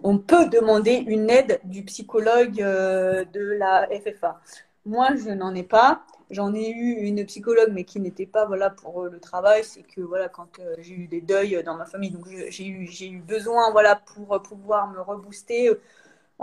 [0.03, 4.39] on peut demander une aide du psychologue euh, de la FFA.
[4.85, 6.03] Moi, je n'en ai pas.
[6.29, 9.63] J'en ai eu une psychologue, mais qui n'était pas voilà pour euh, le travail.
[9.63, 12.87] C'est que voilà, quand euh, j'ai eu des deuils dans ma famille, donc j'ai eu
[12.87, 15.71] j'ai eu besoin voilà pour pouvoir me rebooster.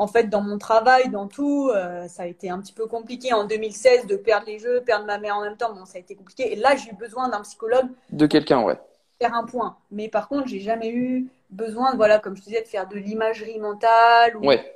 [0.00, 1.70] En fait, dans mon travail, dans tout,
[2.08, 5.18] ça a été un petit peu compliqué en 2016 de perdre les jeux, perdre ma
[5.18, 5.74] mère en même temps.
[5.74, 6.54] Bon, ça a été compliqué.
[6.54, 7.86] Et là, j'ai eu besoin d'un psychologue.
[8.08, 8.80] De quelqu'un, ouais.
[9.20, 9.76] Faire un point.
[9.90, 13.58] Mais par contre, j'ai jamais eu besoin, voilà, comme je disais, de faire de l'imagerie
[13.58, 14.74] mentale ou ouais.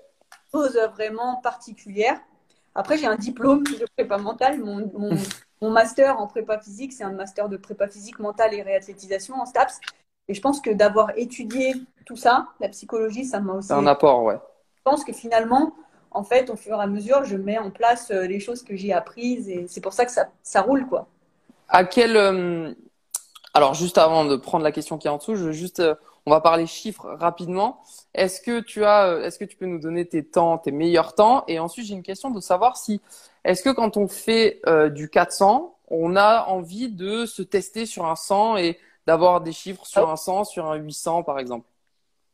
[0.52, 2.20] choses vraiment particulières.
[2.74, 4.58] Après, j'ai un diplôme de prépa mentale.
[4.58, 4.92] Mon,
[5.62, 9.46] mon, master en prépa physique, c'est un master de prépa physique mentale et réathlétisation en
[9.46, 9.80] STAPS.
[10.28, 13.68] Et je pense que d'avoir étudié tout ça, la psychologie, ça m'a aussi.
[13.68, 14.36] C'est un apport, ouais.
[14.84, 15.72] Je pense que finalement,
[16.10, 18.76] en fait, au fur et à mesure, je mets en place euh, les choses que
[18.76, 21.08] j'ai apprises et c'est pour ça que ça, ça roule, quoi.
[21.68, 22.16] À quel.
[22.16, 22.74] Euh,
[23.54, 25.80] alors, juste avant de prendre la question qui est en dessous, je veux juste.
[25.80, 25.94] Euh,
[26.26, 27.82] on va parler chiffres rapidement.
[28.14, 31.44] Est-ce que tu as, est-ce que tu peux nous donner tes temps, tes meilleurs temps?
[31.48, 33.00] Et ensuite, j'ai une question de savoir si,
[33.44, 38.06] est-ce que quand on fait euh, du 400, on a envie de se tester sur
[38.06, 41.66] un 100 et d'avoir des chiffres sur un 100, sur un 800 par exemple?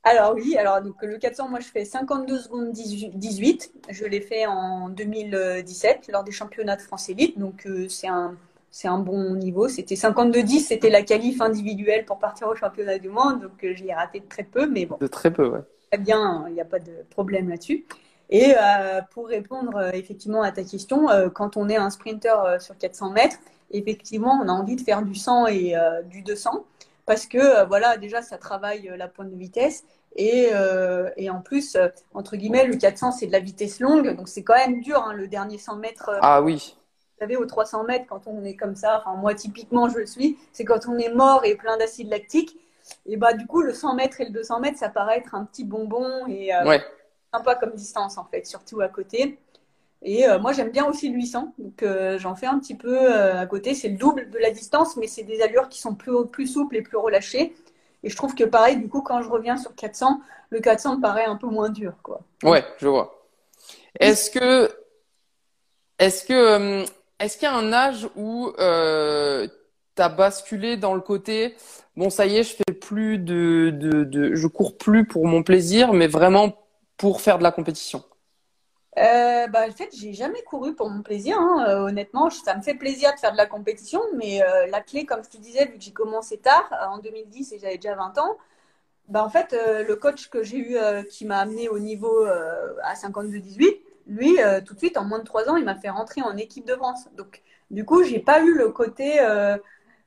[0.03, 3.73] Alors oui, alors donc le 400, moi je fais 52 secondes 18.
[3.91, 7.39] Je l'ai fait en 2017 lors des championnats de France élite.
[7.39, 8.35] Donc euh, c'est un
[8.71, 9.69] c'est un bon niveau.
[9.69, 13.83] C'était 52-10, c'était la qualif individuelle pour partir au championnat du monde, donc euh, je
[13.83, 14.97] l'ai raté de très peu, mais bon.
[15.01, 15.61] De très peu, ouais.
[15.91, 17.85] Très bien, il n'y a pas de problème là-dessus.
[18.31, 22.79] Et euh, pour répondre euh, effectivement à ta question, quand on est un sprinter sur
[22.79, 23.39] 400 mètres,
[23.73, 25.75] effectivement, on a envie de faire du 100 et
[26.09, 26.65] du 200
[27.11, 29.85] parce que voilà, déjà, ça travaille la pointe de vitesse
[30.17, 34.17] Et, euh, et en plus, euh, entre guillemets, le 400, c'est de la vitesse longue.
[34.17, 36.09] Donc, c'est quand même dur, hein, le dernier 100 mètres.
[36.11, 36.77] euh, Ah oui.
[37.19, 40.07] vous savez, aux 300 mètres, quand on est comme ça, enfin, moi, typiquement, je le
[40.07, 42.57] suis, c'est quand on est mort et plein d'acide lactique.
[43.07, 45.45] Et bah, du coup, le 100 mètres et le 200 mètres, ça paraît être un
[45.45, 46.81] petit bonbon et euh, Ouais.
[47.35, 49.39] sympa comme distance, en fait, surtout à côté.
[50.03, 51.55] Et euh, moi, j'aime bien aussi le 800.
[51.59, 53.75] Donc, euh, j'en fais un petit peu euh, à côté.
[53.75, 56.83] C'est le double de la distance, mais c'est des allures qui sont plus, souples et
[56.83, 57.55] plus relâchées.
[58.03, 61.03] Et je trouve que pareil, du coup, quand je reviens sur 400, le 400 me
[61.03, 62.23] paraît un peu moins dur, quoi.
[62.43, 63.27] Ouais, je vois.
[63.99, 64.71] Est-ce que,
[65.99, 66.85] est-ce que,
[67.19, 69.47] est-ce qu'il y a un âge où euh,
[69.95, 71.57] t'as basculé dans le côté,
[71.95, 75.93] bon, ça y est, je fais plus de, de, je cours plus pour mon plaisir,
[75.93, 76.55] mais vraiment
[76.97, 78.03] pour faire de la compétition?
[79.01, 81.65] Euh, bah, en fait, j'ai jamais couru pour mon plaisir, hein.
[81.69, 82.29] Euh, honnêtement.
[82.29, 85.31] Ça me fait plaisir de faire de la compétition, mais euh, la clé, comme je
[85.31, 88.37] te disais, vu que j'ai commencé tard, en 2010 et j'avais déjà 20 ans,
[89.09, 89.57] bah, en fait,
[89.89, 90.77] le coach que j'ai eu
[91.11, 94.37] qui m'a amené au niveau à 52-18, lui,
[94.67, 96.75] tout de suite, en moins de 3 ans, il m'a fait rentrer en équipe de
[96.77, 97.09] France.
[97.17, 99.19] Donc, du coup, j'ai pas eu le côté.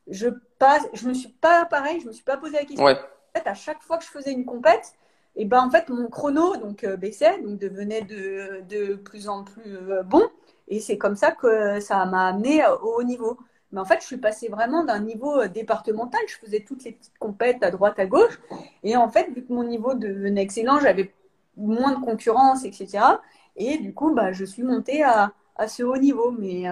[0.07, 2.97] je passe, je me suis pas pareil, je me suis pas posé la question Ouais,
[2.97, 4.93] en fait, à chaque fois que je faisais une compète,
[5.35, 9.43] et ben en fait mon chrono donc euh, baissait, donc devenait de, de plus en
[9.43, 10.23] plus euh, bon.
[10.67, 13.37] Et c'est comme ça que ça m'a amené euh, au haut niveau.
[13.71, 16.21] Mais en fait, je suis passée vraiment d'un niveau départemental.
[16.27, 18.39] Je faisais toutes les petites compètes à droite, à gauche.
[18.83, 21.11] Et en fait, vu que mon niveau devenait excellent, j'avais
[21.57, 23.21] moins de concurrence, etc.
[23.55, 26.31] Et du coup, bah, je suis montée à, à ce haut niveau.
[26.31, 26.65] Mais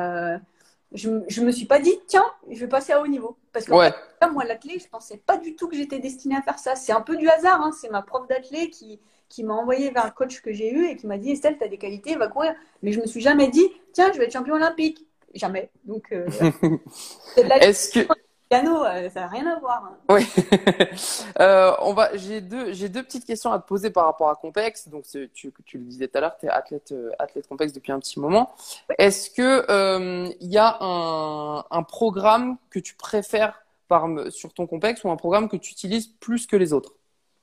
[0.93, 3.37] je, je me suis pas dit, tiens, je vais passer à haut niveau.
[3.53, 3.93] Parce que ouais,
[4.31, 6.75] moi, l'athlé, je pensais pas du tout que j'étais destinée à faire ça.
[6.75, 7.61] C'est un peu du hasard.
[7.61, 7.71] hein.
[7.79, 8.99] C'est ma prof d'athlé qui,
[9.29, 11.63] qui m'a envoyé vers le coach que j'ai eu et qui m'a dit Estelle, tu
[11.63, 12.53] as des qualités, va courir.
[12.83, 15.07] Mais je me suis jamais dit tiens, je vais être champion olympique.
[15.33, 15.69] Jamais.
[15.85, 16.27] Donc, euh,
[17.35, 18.07] c'est de la Est-ce que,
[18.51, 19.83] piano, euh, ça n'a rien à voir.
[19.85, 19.97] hein.
[20.09, 20.27] Oui.
[21.39, 24.35] Euh, on va, j'ai deux, j'ai deux petites questions à te poser par rapport à
[24.35, 24.89] Compex.
[24.89, 27.91] Donc, tu, tu le disais tout à l'heure, tu es athlète, euh, athlète Compex depuis
[27.91, 28.53] un petit moment.
[28.99, 34.67] Est-ce que euh, il y a un, un programme que tu préfères par, sur ton
[34.67, 36.93] Compex ou un programme que tu utilises plus que les autres?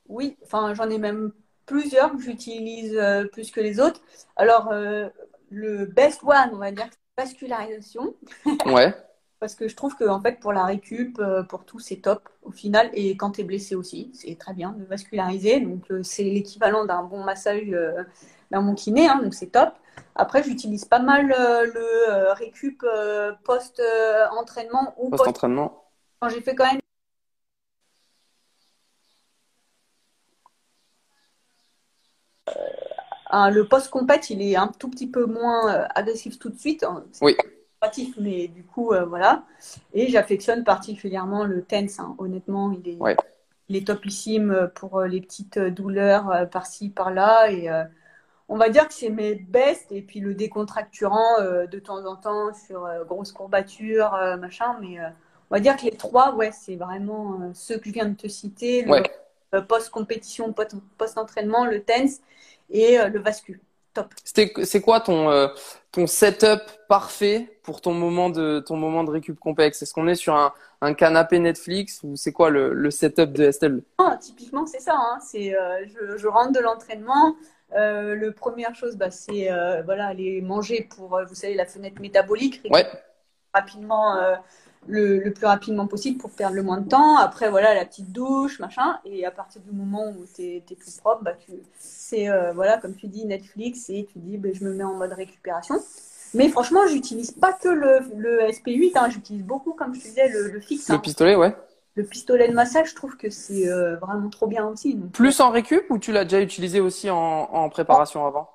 [0.08, 1.32] Oui, enfin, j'en ai même
[1.66, 4.00] plusieurs que j'utilise euh, plus que les autres.
[4.36, 4.72] Alors,
[5.50, 8.14] le best one, on va dire, c'est vascularisation.
[8.66, 8.94] Ouais,
[9.40, 12.28] Parce que je trouve que en fait pour la récup, euh, pour tout, c'est top
[12.42, 12.90] au final.
[12.92, 15.60] Et quand tu es blessé aussi, c'est très bien de vasculariser.
[15.60, 18.02] Donc euh, c'est l'équivalent d'un bon massage euh,
[18.50, 19.74] d'un bon kiné, hein, donc c'est top.
[20.16, 25.84] Après, j'utilise pas mal le récup euh, post-entraînement ou post post-entraînement.
[26.20, 26.80] quand j'ai fait quand même
[33.30, 36.82] un- le post-compète, il est un tout petit peu moins agressif tout de suite.
[36.84, 37.04] hein.
[37.20, 37.36] Oui.
[37.80, 39.44] Pratique, mais du coup, euh, voilà.
[39.92, 41.98] Et j'affectionne particulièrement le TENS.
[42.00, 42.14] hein.
[42.18, 43.16] Honnêtement, il est, Ouais.
[43.68, 47.50] il est topissime pour euh, les petites douleurs euh, par-ci, par-là.
[47.50, 47.84] Et euh,
[48.48, 49.92] on va dire que c'est mes best.
[49.92, 54.76] Et puis le décontracturant euh, de temps en temps sur grosses courbatures, euh, machin.
[54.80, 54.98] Mais
[55.50, 58.28] on va dire que les trois, ouais, c'est vraiment ceux que je viens de te
[58.28, 58.82] citer.
[58.84, 59.02] Le Ouais.
[59.66, 62.20] post-compétition, post- post-entraînement, le TENS
[62.70, 63.60] et le vascu.
[63.98, 64.14] Top.
[64.24, 65.48] C'est quoi ton, euh,
[65.92, 69.82] ton setup parfait pour ton moment de, ton moment de récup Compex?
[69.82, 73.44] Est-ce qu'on est sur un, un canapé Netflix ou c'est quoi le, le setup de
[73.44, 73.82] Estelle?
[73.98, 74.94] Ah, typiquement, c'est ça.
[74.94, 75.18] hein.
[75.20, 77.36] C'est, euh, je, je rentre de l'entraînement.
[77.76, 82.00] Euh, le première chose, bah, c'est euh, voilà, aller manger pour, vous savez, la fenêtre
[82.00, 82.86] métabolique, Ouais,
[83.52, 84.16] rapidement,
[84.86, 87.16] le, le plus rapidement possible pour perdre le moins de temps.
[87.18, 88.98] Après, voilà, la petite douche, machin.
[89.04, 91.32] Et à partir du moment où tu es, tout propre, bah,
[91.78, 94.94] c'est, euh, voilà, comme tu dis, Netflix et tu dis, bah, je me mets en
[94.94, 95.76] mode récupération.
[96.34, 100.28] Mais franchement, j'utilise pas que le, le SP8, hein, j'utilise beaucoup, comme je te disais,
[100.28, 100.88] le, le fixe.
[100.88, 100.98] le hein.
[100.98, 101.56] pistolet, ouais.
[101.94, 104.94] Le pistolet de massage, je trouve que c'est euh, vraiment trop bien aussi.
[104.94, 108.48] Donc, Plus en récup ou tu l'as déjà utilisé aussi en, en préparation avant?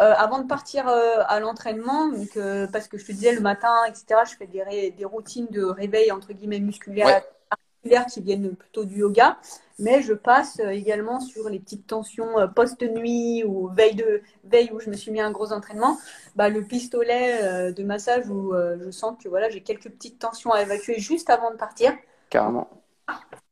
[0.00, 3.74] Euh, avant de partir euh, à l'entraînement, euh, parce que je te disais le matin,
[3.86, 7.22] etc., je fais des, routines de réveil entre guillemets Ouais.
[7.50, 9.36] articulaires qui viennent plutôt du yoga,
[9.78, 14.88] mais je passe également sur les petites tensions post-nuit ou veille de veille où je
[14.88, 15.98] me suis mis un gros entraînement,
[16.34, 20.62] bah, le pistolet de massage où je sens que voilà j'ai quelques petites tensions à
[20.62, 21.92] évacuer juste avant de partir.
[22.30, 22.68] Carrément.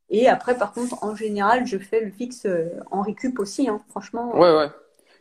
[0.09, 2.47] Et après, par contre, en général, je fais le fixe
[2.89, 4.35] en récup aussi, hein, franchement.
[4.35, 4.69] Ouais, ouais.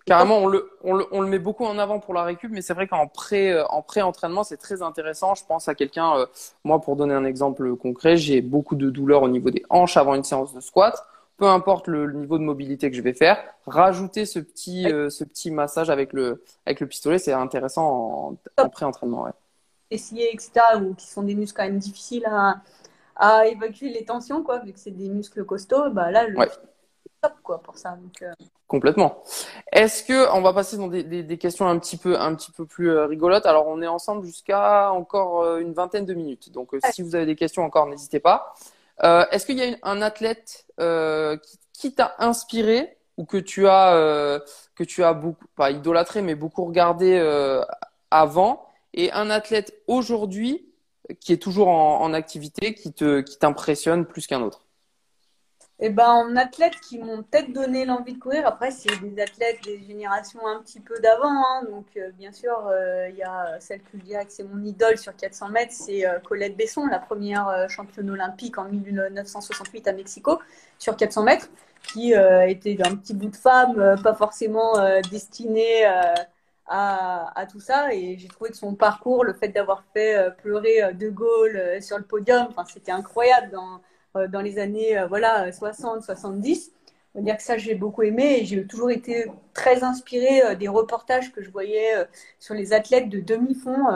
[0.08, 2.62] Carrément, on le, on le, on le met beaucoup en avant pour la récup, mais
[2.62, 5.34] c'est vrai qu'en pré, euh, en pré-entraînement, c'est très intéressant.
[5.34, 6.26] Je pense à quelqu'un, euh,
[6.64, 10.14] moi, pour donner un exemple concret, j'ai beaucoup de douleurs au niveau des hanches avant
[10.14, 11.06] une séance de squat.
[11.36, 13.36] Peu importe le, le niveau de mobilité que je vais faire,
[13.66, 18.64] rajouter ce petit, euh, ce petit massage avec le, avec le pistolet, c'est intéressant en,
[18.64, 19.24] en pré-entraînement.
[19.24, 19.32] Ouais.
[19.90, 22.62] fessiers, etc., ou qui sont des muscles quand même difficiles à,
[23.16, 26.48] à évacuer les tensions, quoi, vu que c'est des muscles costauds, bah là, le Ouais.
[27.20, 27.98] Top quoi pour ça.
[28.22, 28.32] Euh.
[28.66, 29.22] Complètement.
[29.72, 32.66] Est-ce que on va passer dans des, des, questions un petit peu un petit peu
[32.66, 33.46] plus euh, rigolotes.
[33.46, 36.52] Alors on est ensemble jusqu'à encore euh, une vingtaine de minutes.
[36.52, 38.54] Donc si vous avez des questions encore, n'hésitez pas.
[39.00, 44.40] Est-ce qu'il y a un athlète qui, qui t'a inspiré ou que tu as
[44.74, 47.18] que tu as beaucoup pas idolâtré mais beaucoup regardé
[48.10, 48.64] avant?
[48.94, 50.66] Et un athlète aujourd'hui
[51.20, 54.67] qui est toujours en, en activité qui te qui t'impressionne plus qu'un autre?
[55.80, 58.46] Eh ben, en athlètes qui m'ont peut-être donné l'envie de courir.
[58.46, 61.28] Après, c'est des athlètes des générations un petit peu d'avant.
[61.28, 61.62] Hein.
[61.70, 64.64] Donc, euh, bien sûr, euh, il y a celle que je dirais que c'est mon
[64.64, 69.92] idole sur 400 mètres, c'est euh, Colette Besson, la première championne olympique en 1968 à
[69.92, 70.40] Mexico
[70.78, 71.48] sur 400 mètres,
[71.92, 74.74] qui était un petit bout de femme, pas forcément
[75.10, 75.84] destinée
[76.66, 77.94] à, tout ça.
[77.94, 82.04] Et j'ai trouvé que son parcours, le fait d'avoir fait pleurer De Gaulle sur le
[82.04, 83.50] podium, c'était incroyable
[84.14, 86.72] dans les années euh, voilà 60, 70.
[87.14, 90.54] On va dire que ça, j'ai beaucoup aimé et j'ai toujours été très inspirée euh,
[90.54, 91.94] des reportages que je voyais
[92.38, 93.86] sur les athlètes de demi-fond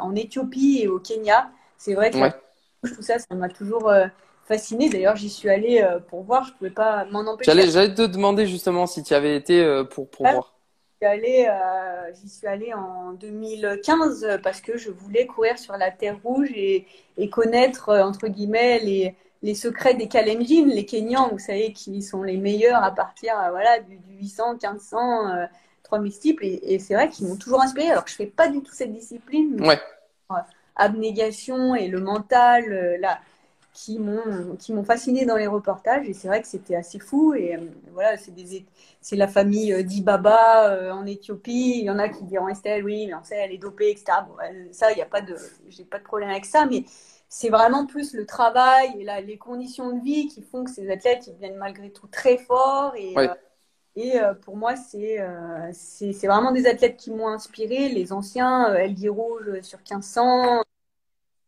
[0.00, 1.50] en Éthiopie et au Kenya.
[1.78, 2.18] C'est vrai que
[2.88, 3.92] tout ça, ça m'a toujours
[4.46, 4.88] fasciné.
[4.88, 7.52] D'ailleurs, j'y suis allée pour voir, je ne pouvais pas m'en empêcher.
[7.70, 10.54] J'allais te demander justement si tu avais été pour, pour voir.
[11.02, 16.86] J'y suis allée en 2015 parce que je voulais courir sur la terre rouge et,
[17.18, 19.14] et connaître, entre guillemets, les,
[19.44, 23.50] les secrets des Kalenjin, les Kenyans, vous savez, qui sont les meilleurs à partir euh,
[23.50, 25.48] voilà, du, 800, 1500,
[25.82, 26.44] 3000 steeples.
[26.46, 27.90] Et, c'est vrai qu'ils m'ont toujours inspiré.
[27.90, 29.60] Alors que je ne fais pas du tout cette discipline.
[29.60, 29.78] Ouais.
[30.32, 30.36] Euh,
[30.76, 33.20] abnégation et le mental, euh, là,
[33.74, 37.34] qui m'ont qui m'ont fasciné dans les reportages et c'est vrai que c'était assez fou
[37.34, 37.58] et
[37.92, 38.64] voilà c'est des
[39.00, 43.14] c'est la famille d'Ibaba en Éthiopie il y en a qui diront Estelle oui mais
[43.14, 44.18] on sait elle est dopée etc
[44.70, 45.34] ça il n'y a pas de
[45.70, 46.84] j'ai pas de problème avec ça mais
[47.36, 51.26] c'est vraiment plus le travail et les conditions de vie qui font que ces athlètes
[51.26, 52.94] ils deviennent malgré tout très forts.
[52.94, 53.26] Et, euh,
[53.96, 57.88] et euh, pour moi, euh, c'est vraiment des athlètes qui m'ont inspiré.
[57.88, 60.62] Les anciens, Elguy Rouge sur 1500,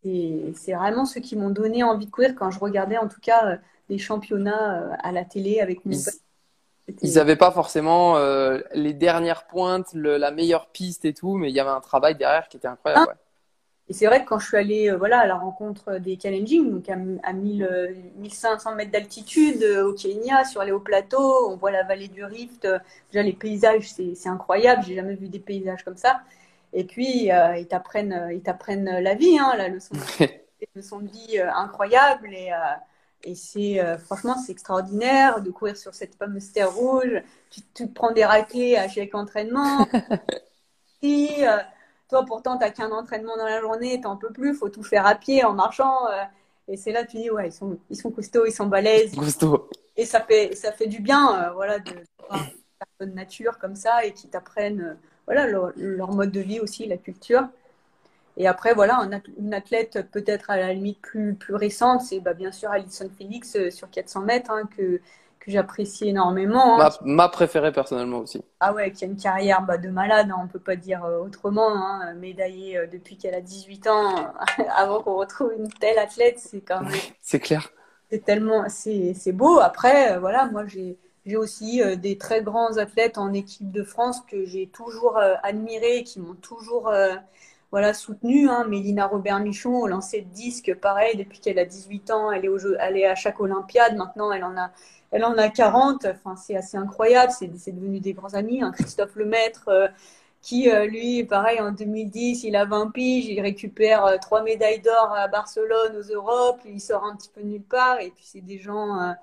[0.03, 3.59] c'est vraiment ceux qui m'ont donné envie de courir quand je regardais en tout cas
[3.89, 5.93] des championnats à la télé avec mon
[7.03, 8.19] ils n'avaient pas forcément
[8.75, 12.49] les dernières pointes, la meilleure piste et tout, mais il y avait un travail derrière
[12.49, 13.13] qui était incroyable.
[13.13, 13.26] Ah,
[13.89, 16.71] et c'est vrai que quand je suis allée euh, voilà, à la rencontre des challenging,
[16.71, 21.71] donc à, 1500 euh, mètres d'altitude euh, au Kenya, sur les hauts plateaux, on voit
[21.71, 22.67] la vallée du Rift.
[23.13, 24.83] Déjà, les paysages, c'est incroyable.
[24.85, 26.21] J'ai jamais vu des paysages comme ça.
[26.73, 29.95] Et puis, ils t'apprennent ils t'apprennent la vie, hein, la leçon,
[30.75, 32.35] leçon de vie incroyable.
[32.35, 32.51] Et,
[33.23, 37.23] et c'est franchement, c'est extraordinaire de courir sur cette fameuse terre rouge.
[37.51, 39.87] Tu, tu te prends des raclés à chaque entraînement.
[41.03, 41.45] et,
[42.09, 44.69] toi, pourtant, tu n'as qu'un entraînement dans la journée, tu n'en peux plus, il faut
[44.69, 46.07] tout faire à pied, en marchant.
[46.09, 46.23] Euh,
[46.69, 49.15] et c'est là tu dis, ouais, ils sont, ils sont costauds, ils sont balèzes.
[49.15, 49.69] Costauds.
[49.97, 51.93] Et ça fait, ça fait du bien, euh, voilà, de
[52.29, 54.95] voir une personne nature comme ça et qui t'apprennent, euh,
[55.27, 57.49] voilà, leur, mode de vie aussi, la culture.
[58.37, 62.53] Et après, voilà, une athlète peut-être à la limite plus, plus récente, c'est bah, bien
[62.53, 65.01] sûr Alison Felix sur 400 mètres, hein, que,
[65.47, 66.81] que j'apprécie énormément.
[66.81, 66.91] Hein.
[67.03, 68.43] Ma, préférée personnellement aussi.
[68.59, 71.21] Ah ouais, qui a une carrière bah, de malade, hein, on peut pas dire euh,
[71.21, 71.69] autrement.
[71.69, 74.33] Hein, médaillée euh, depuis qu'elle a 18 ans,
[74.77, 76.93] avant qu'on retrouve une telle athlète, c'est quand même.
[77.21, 77.71] c'est clair.
[78.11, 79.61] C'est tellement, c'est beau.
[79.61, 84.23] Après, euh, voilà, moi j'ai j'ai aussi des très grands athlètes en équipe de France
[84.31, 86.89] que j'ai toujours admirés, qui m'ont toujours
[87.73, 88.49] voilà, soutenu.
[88.49, 88.65] Hein.
[88.69, 92.59] Mélina Robert-Michon au lancer de disque, pareil, depuis qu'elle a 18 ans, elle est, au
[92.59, 93.97] jeu, elle est à chaque Olympiade.
[93.97, 94.71] Maintenant, elle en a
[95.17, 96.07] elle en a 40.
[96.07, 97.33] Enfin, c'est assez incroyable.
[97.33, 98.63] C'est, devenu des grands amis.
[98.63, 98.71] Hein.
[98.73, 99.89] Christophe Lemaître, euh,
[100.43, 103.27] qui, euh, lui, pareil, en 2010, il a 20 piges.
[103.27, 106.61] Il récupère euh, trois médailles d'or à Barcelone, aux Europes.
[106.67, 108.01] Il sort un petit peu nulle part.
[108.01, 109.15] Et puis, c'est des gens,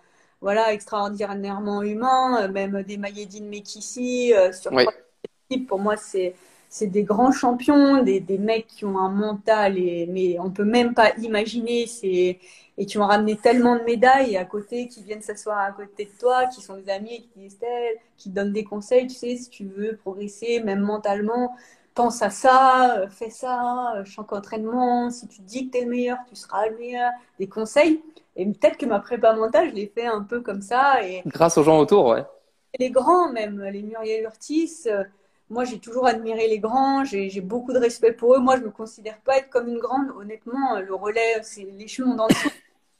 [0.41, 2.47] voilà, extraordinairement humains.
[2.47, 4.33] même des Mayedine Mekissi.
[4.51, 4.71] sur
[5.67, 6.33] pour moi, c'est
[6.69, 10.63] c'est des grands champions, des, des, mecs qui ont un mental, et, mais on peut
[10.63, 11.85] même pas imaginer.
[11.85, 12.39] C'est
[12.77, 16.19] et qui ont ramené tellement de médailles à côté, qui viennent s'asseoir à côté de
[16.19, 17.59] toi, qui sont des amis, qui disent
[18.17, 21.55] qui te donnent des conseils, tu sais, si tu veux progresser, même mentalement,
[21.93, 26.17] pense à ça, fais ça, chaque entraînement, si tu dis que tu es le meilleur,
[26.27, 28.01] tu seras le meilleur, des conseils.
[28.35, 31.05] Et peut-être que ma prépa mentale, je l'ai fait un peu comme ça.
[31.05, 31.21] Et...
[31.27, 32.23] Grâce aux gens autour, ouais.
[32.79, 35.03] les grands même, les Muriel Urtis, euh,
[35.49, 38.39] moi j'ai toujours admiré les grands, j'ai beaucoup de respect pour eux.
[38.39, 42.27] Moi je me considère pas être comme une grande, honnêtement, le relais, c'est l'échelon dans
[42.27, 42.33] le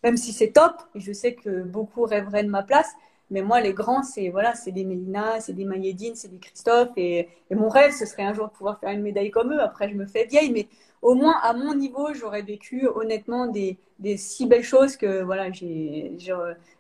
[0.04, 2.89] même si c'est top, je sais que beaucoup rêveraient de ma place,
[3.32, 7.30] mais moi, les grands, c'est voilà, des Mélina, c'est des Mayedine, c'est des Christophe, et,
[7.49, 9.62] mon rêve, ce serait un jour de pouvoir faire une médaille comme eux.
[9.62, 10.68] Après, je me fais vieille, mais
[11.01, 13.78] au moins à mon niveau, j'aurais vécu honnêtement des,
[14.18, 15.47] si belles choses que voilà,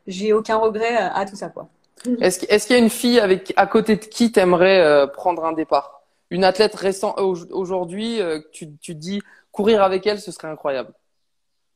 [0.05, 1.69] j'ai aucun regret à, tout ça, quoi.
[2.19, 5.53] Est-ce qu'il y a une fille avec à côté de qui t'aimerais euh, prendre un
[5.53, 6.01] départ?
[6.29, 9.21] Une athlète récente aujourd'hui, euh, tu, tu dis
[9.51, 10.93] courir avec elle, ce serait incroyable.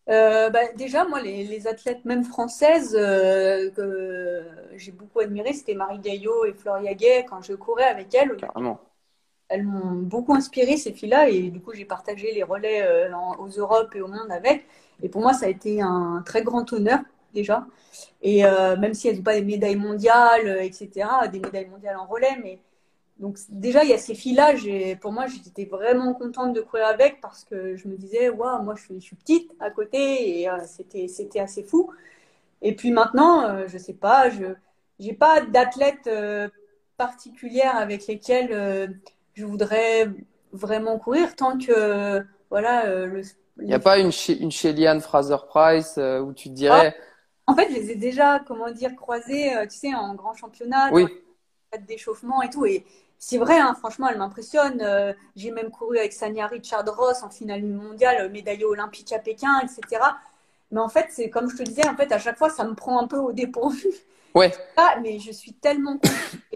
[0.10, 4.44] Euh, bah, déjà, moi, les, les, athlètes même françaises euh, que
[4.78, 8.36] j'ai beaucoup admirées, c'était Marie Gaillot et Floria Gay quand je courais avec elles.
[8.38, 8.80] Carrément.
[9.50, 13.50] Elles m'ont beaucoup inspiré, ces filles-là, et du coup, j'ai partagé les relais euh, aux
[13.50, 14.66] Europes et au monde avec.
[15.02, 17.00] Et pour moi, ça a été un très grand honneur,
[17.34, 17.66] déjà.
[18.22, 22.38] Et même si elles n'ont pas des médailles mondiales, etc., des médailles mondiales en relais,
[22.44, 22.60] mais
[23.20, 24.54] donc déjà, il y a ces filles-là,
[25.02, 28.76] pour moi, j'étais vraiment contente de courir avec parce que je me disais, waouh, moi
[28.76, 31.92] je suis, je suis, petite à côté et euh, c'était, c'était assez fou.
[32.62, 34.46] Et puis maintenant, euh, je sais pas, je
[35.00, 36.48] n'ai pas d'athlète euh,
[36.98, 39.00] particulière avec lesquels
[39.34, 40.10] je voudrais
[40.52, 43.22] vraiment courir tant que, voilà, le,
[43.60, 46.96] Il n'y a pas une, une Shellian Fraser-Price où tu te dirais...
[46.98, 50.90] Ah, en fait, je les ai déjà, comment dire, croisées, tu sais, en grand championnat.
[50.92, 51.08] Oui
[51.88, 52.66] d'échauffement et tout.
[52.66, 52.86] Et
[53.20, 54.82] c'est vrai, hein, franchement, elle m'impressionne.
[54.82, 59.20] Euh, j'ai même couru avec Sania Richard Ross en finale mondiale, euh, médaillée olympique à
[59.20, 60.02] Pékin, etc.
[60.72, 62.76] Mais en fait, c'est comme je te disais, en fait, à chaque fois, ça me
[62.76, 63.88] prend un peu au dépourvu.
[64.36, 64.54] Ouais.
[64.78, 66.00] Ah, mais je suis tellement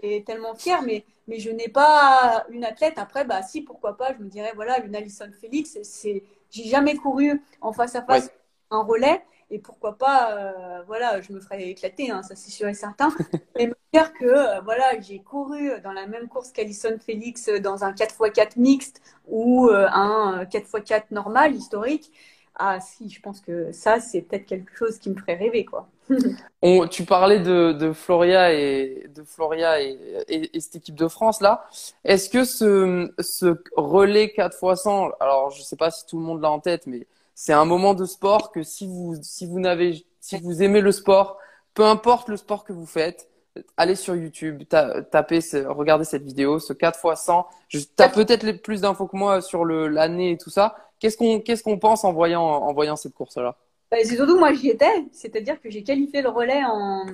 [0.00, 2.94] et tellement fière, mais, mais je n'ai pas une athlète.
[2.98, 6.94] Après, bah si, pourquoi pas, je me dirais, voilà, une Alison Félix, c'est, j'ai jamais
[6.94, 8.30] couru en face à face
[8.70, 9.24] un relais.
[9.52, 13.12] Et pourquoi pas, euh, voilà, je me ferais éclater, hein, ça c'est sûr et certain.
[13.58, 17.84] Et me dire que, euh, voilà, j'ai couru dans la même course qu'Alison Félix dans
[17.84, 22.10] un 4x4 mixte ou euh, un 4x4 normal, historique.
[22.54, 25.86] Ah si, je pense que ça, c'est peut-être quelque chose qui me ferait rêver, quoi.
[26.90, 31.66] Tu parlais de, Floria et de Floria et, cette équipe de France là.
[32.04, 36.24] Est-ce que ce, ce relais 4 x 100, alors je sais pas si tout le
[36.24, 37.06] monde l'a en tête, mais
[37.44, 40.92] c'est un moment de sport que si vous, si vous n'avez, si vous aimez le
[40.92, 41.38] sport,
[41.74, 43.28] peu importe le sport que vous faites,
[43.76, 47.46] allez sur YouTube, tapez, regardez cette vidéo, ce 4 x 100.
[47.66, 50.76] Tu as peut-être plus d'infos que moi sur l'année et tout ça.
[51.00, 53.56] Qu'est-ce qu'on qu'est-ce qu'on pense en voyant, en voyant cette course-là?
[53.90, 57.06] Bah, C'est surtout moi j'y étais, c'est-à-dire que j'ai qualifié le relais en.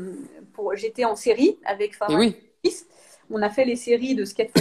[0.52, 0.76] Pour...
[0.76, 2.14] J'étais en série avec Farah.
[2.14, 2.36] oui.
[3.30, 4.52] On a fait les séries de skate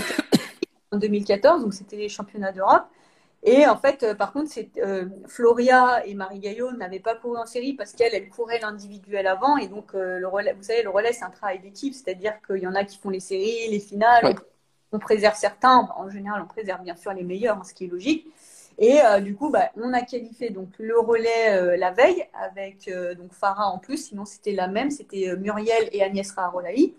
[0.94, 2.86] en 2014, donc c'était les championnats d'Europe.
[3.44, 7.38] Et en fait, euh, par contre, c'est, euh, Floria et Marie Gaillot n'avaient pas couru
[7.38, 9.58] en série parce qu'elles, elles couraient l'individuel avant.
[9.58, 12.58] Et donc, euh, le relais, vous savez, le relais, c'est un travail d'équipe, c'est-à-dire qu'il
[12.58, 14.36] y en a qui font les séries, les finales.
[14.92, 15.88] On, préserve certains.
[15.98, 18.28] En général, on préserve bien sûr les meilleurs, hein, ce qui est logique.
[18.80, 23.70] Et du coup, bah, on a qualifié donc le relais la veille avec donc Farah
[23.70, 24.10] en plus.
[24.10, 24.92] Sinon, c'était la même.
[24.92, 26.94] C'était Muriel et Agnès Raharolaï.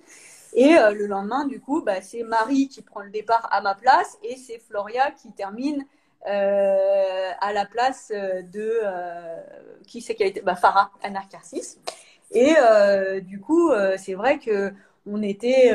[0.54, 4.18] Et le lendemain, du coup, bah, c'est Marie qui prend le départ à ma place
[4.24, 5.86] et c'est Floria qui termine
[6.26, 9.40] euh, à la place de euh,
[9.86, 11.78] qui c'est qui a été bah, Farah Anarkarsis.
[12.32, 14.72] Et euh, du coup, c'est vrai que
[15.06, 15.72] on était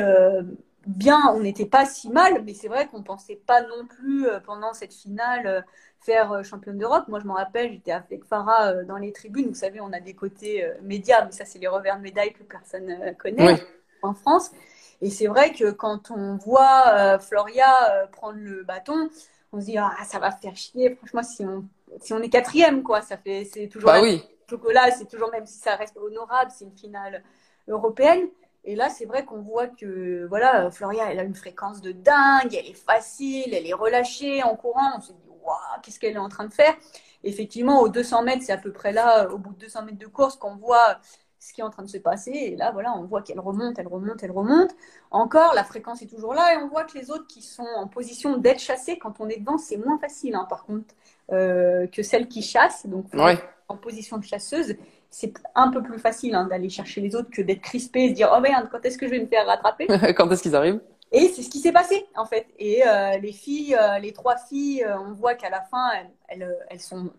[0.86, 4.74] bien, on n'était pas si mal, mais c'est vrai qu'on pensait pas non plus pendant
[4.74, 5.64] cette finale
[5.98, 7.08] faire championne d'Europe.
[7.08, 9.48] Moi, je me rappelle, j'étais avec Farah dans les tribunes.
[9.48, 12.44] Vous savez, on a des côtés médias, mais ça, c'est les revers de médaille que
[12.44, 13.56] personne connaît
[14.02, 14.52] en France.
[15.00, 19.08] Et c'est vrai que quand on voit Floria prendre le bâton,
[19.54, 20.96] on se dit ah ça va faire chier.
[20.96, 21.64] Franchement si on
[22.00, 24.22] si on est quatrième quoi ça fait c'est toujours bah oui.
[24.50, 27.22] chocolat c'est toujours même si ça reste honorable c'est une finale
[27.68, 28.28] européenne.
[28.64, 32.54] Et là c'est vrai qu'on voit que voilà Floria elle a une fréquence de dingue
[32.54, 34.96] elle est facile elle est relâchée en courant.
[34.96, 36.74] On se dit waouh qu'est-ce qu'elle est en train de faire?
[37.22, 40.06] Effectivement aux 200 mètres c'est à peu près là au bout de 200 mètres de
[40.06, 40.98] course qu'on voit
[41.44, 42.30] ce qui est en train de se passer.
[42.30, 44.70] Et là, voilà, on voit qu'elle remonte, elle remonte, elle remonte.
[45.10, 47.86] Encore, la fréquence est toujours là et on voit que les autres qui sont en
[47.86, 50.94] position d'être chassés, quand on est devant, c'est moins facile, hein, par contre,
[51.32, 52.86] euh, que celles qui chassent.
[52.86, 53.06] Donc,
[53.68, 54.74] en position de chasseuse,
[55.10, 58.14] c'est un peu plus facile hein, d'aller chercher les autres que d'être crispé et se
[58.14, 59.86] dire Oh merde, quand est-ce que je vais me faire rattraper?
[60.16, 60.80] Quand est-ce qu'ils arrivent?
[61.12, 62.46] Et c'est ce qui s'est passé en fait.
[62.58, 65.90] Et euh, les filles, euh, les trois filles, on voit qu'à la fin,
[66.28, 67.10] elles, elles, sont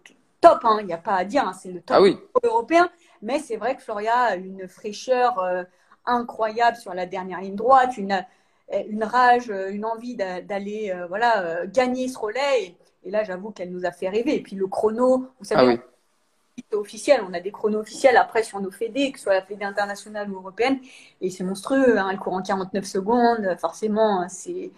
[0.42, 0.60] top.
[0.64, 1.50] Hein, il n'y a pas à dire.
[1.60, 2.90] c'est le top ah européen.
[3.26, 5.64] Mais c'est vrai que Floria a une fraîcheur euh,
[6.06, 8.24] incroyable sur la dernière ligne droite, une,
[8.72, 12.76] une rage, une envie d'aller euh, voilà, euh, gagner ce relais.
[13.04, 14.36] Et, là, j'avoue qu'elle nous a fait rêver.
[14.36, 18.62] Et puis le chrono, vous savez, ah officiel, on a des chronos officiels après sur
[18.62, 20.80] nos fédés, que ce soit la fédé internationale ou européenne.
[21.20, 23.58] Et c'est monstrueux, hein, elle court en 49 secondes.
[23.60, 24.72] Forcément, c'est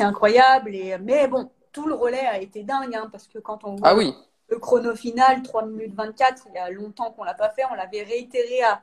[0.00, 0.74] incroyable.
[0.74, 3.88] Et, mais bon, tout le relais a été dingue, hein, parce que quand on voit
[3.88, 4.14] ah oui
[4.50, 7.62] le chrono final, 3 minutes 24, il y a longtemps qu'on ne l'a pas fait.
[7.70, 8.80] On l'avait réitéré à,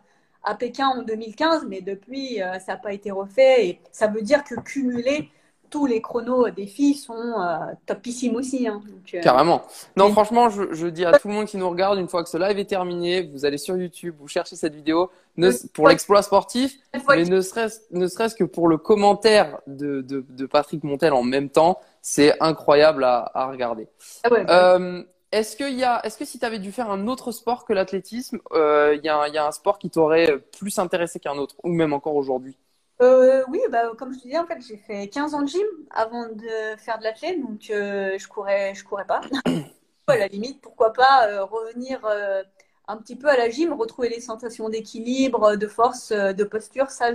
[0.55, 3.67] Pékin en 2015, mais depuis, euh, ça n'a pas été refait.
[3.67, 5.29] Et ça veut dire que cumulé,
[5.69, 8.67] tous les chronos des filles sont euh, topissimes aussi.
[8.67, 8.81] Hein.
[9.13, 9.63] Euh, Carrément.
[9.95, 12.29] Non, franchement, je, je, dis à tout le monde qui nous regarde, une fois que
[12.29, 16.21] ce live est terminé, vous allez sur YouTube, vous cherchez cette vidéo ne, pour l'exploit
[16.21, 16.77] sportif,
[17.09, 21.23] mais ne serait-ce ne serait que pour le commentaire de, de, de, Patrick Montel en
[21.23, 23.87] même temps, c'est incroyable à, à regarder.
[24.23, 27.07] Ah ouais, euh, est-ce que, y a, est-ce que si tu avais dû faire un
[27.07, 30.79] autre sport que l'athlétisme, il euh, y, a, y a un sport qui t'aurait plus
[30.79, 32.57] intéressé qu'un autre, ou même encore aujourd'hui?
[33.01, 35.67] Euh, oui, bah, comme je te disais, en fait, j'ai fait 15 ans de gym
[35.91, 39.21] avant de faire de l'athlète, donc euh, je courais, je courais pas.
[40.07, 42.41] à la limite, pourquoi pas euh, revenir euh,
[42.87, 47.11] un petit peu à la gym, retrouver les sensations d'équilibre, de force, de posture, ça,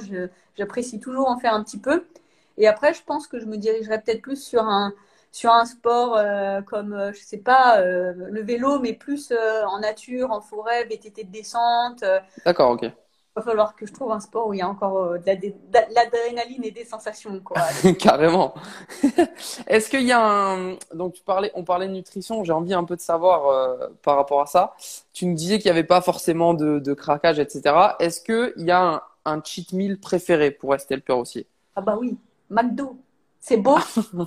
[0.56, 2.04] j'apprécie toujours en faire un petit peu.
[2.58, 4.92] Et après, je pense que je me dirigerais peut-être plus sur un,
[5.32, 6.18] sur un sport
[6.66, 9.32] comme, je sais pas, le vélo, mais plus
[9.66, 12.04] en nature, en forêt, VTT de descente.
[12.44, 12.92] D'accord, ok
[13.34, 16.64] va falloir que je trouve un sport où il y a encore euh, de l'adrénaline
[16.64, 17.40] et des sensations.
[17.40, 17.62] Quoi.
[17.98, 18.54] Carrément.
[19.66, 20.76] Est-ce qu'il y a un.
[20.94, 24.16] Donc, tu parlais, on parlait de nutrition, j'ai envie un peu de savoir euh, par
[24.16, 24.74] rapport à ça.
[25.12, 27.74] Tu nous disais qu'il n'y avait pas forcément de, de craquage, etc.
[27.98, 31.80] Est-ce qu'il y a un, un, cheat meal préféré pour rester le père aussi Ah,
[31.80, 32.18] bah oui,
[32.50, 32.96] McDo.
[33.42, 33.76] C'est beau.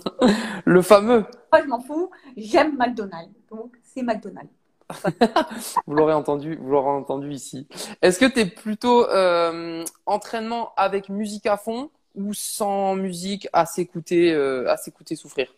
[0.65, 1.25] le fameux.
[1.51, 2.11] Moi, je m'en fous.
[2.35, 3.33] J'aime McDonald's.
[3.49, 4.51] Donc, c'est McDonald's
[5.87, 7.67] vous l'aurez entendu, vous l'aurez entendu ici.
[8.03, 13.65] Est-ce que tu es plutôt euh, entraînement avec musique à fond ou sans musique à
[13.65, 15.51] s'écouter, euh, à s'écouter souffrir?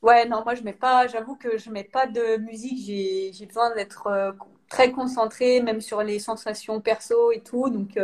[0.00, 2.82] Ouais, non, moi je mets pas, j'avoue que je mets pas de musique.
[2.86, 4.32] J'ai, j'ai besoin d'être euh,
[4.70, 7.68] très concentrée, même sur les sensations perso et tout.
[7.68, 7.98] Donc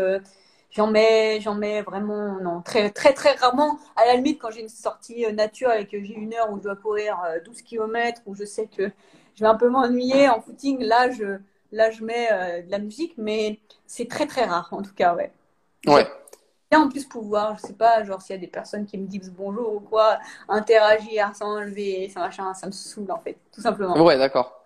[0.72, 3.78] j'en mets, j'en mets vraiment, non, très, très, très rarement.
[3.94, 6.64] À la limite, quand j'ai une sortie nature et que j'ai une heure où je
[6.64, 8.90] dois courir 12 km, où je sais que
[9.34, 10.82] je vais un peu m'ennuyer en footing.
[10.82, 11.38] Là, je,
[11.72, 15.14] là, je mets euh, de la musique, mais c'est très très rare en tout cas,
[15.14, 15.32] ouais.
[15.86, 16.06] Ouais.
[16.70, 19.06] Et en plus pouvoir, je sais pas, genre s'il y a des personnes qui me
[19.06, 20.18] disent bonjour ou quoi,
[20.48, 24.00] interagir sans enlever, ça machin, ça me saoule en fait, tout simplement.
[24.02, 24.64] Ouais, d'accord.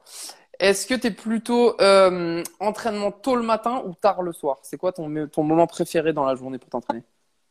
[0.58, 4.58] Est-ce que tu es plutôt euh, entraînement tôt le matin ou tard le soir?
[4.62, 7.02] C'est quoi ton, ton moment préféré dans la journée pour t'entraîner?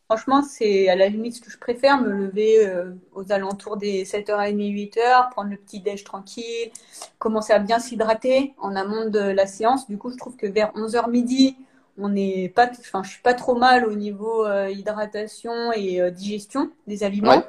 [0.07, 4.05] Franchement, c'est à la limite ce que je préfère, me lever euh, aux alentours des
[4.05, 6.71] 7h30, 8h, prendre le petit déj tranquille,
[7.17, 9.87] commencer à bien s'hydrater en amont de la séance.
[9.87, 11.57] Du coup, je trouve que vers 11h midi,
[11.97, 16.71] on n'est pas, enfin, je suis pas trop mal au niveau euh, hydratation et digestion
[16.85, 17.43] des aliments.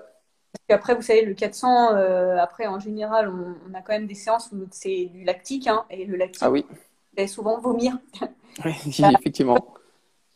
[0.57, 1.95] Parce qu'après, vous savez, le 400,
[2.39, 6.05] après, en général, on, a quand même des séances où c'est du lactique, hein, et
[6.05, 6.65] le lactique, ah oui.
[7.17, 7.99] fait souvent vomir.
[8.65, 8.73] Oui,
[9.21, 9.77] effectivement.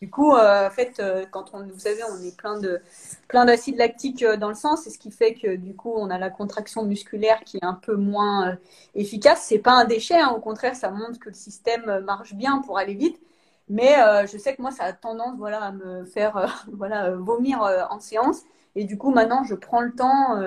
[0.01, 2.81] Du coup, euh, en fait, euh, quand on, vous savez, on est plein de
[3.29, 6.09] plein d'acide lactique euh, dans le sang, c'est ce qui fait que du coup, on
[6.09, 8.57] a la contraction musculaire qui est un peu moins
[8.95, 9.45] efficace.
[9.47, 12.79] C'est pas un déchet, hein, au contraire, ça montre que le système marche bien pour
[12.79, 13.21] aller vite.
[13.69, 13.95] Mais
[14.27, 17.61] je sais que moi, ça a tendance, voilà, à me faire, voilà, vomir
[17.91, 18.43] en séance.
[18.77, 20.41] Et du coup, maintenant, je prends le temps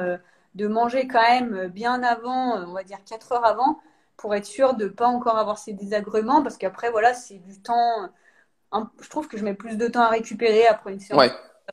[0.56, 3.80] de manger quand même bien avant, on va dire 4 heures avant,
[4.18, 8.10] pour être sûr de pas encore avoir ces désagréments, parce qu'après, voilà, c'est du temps
[9.02, 11.32] je trouve que je mets plus de temps à récupérer après une séance ouais.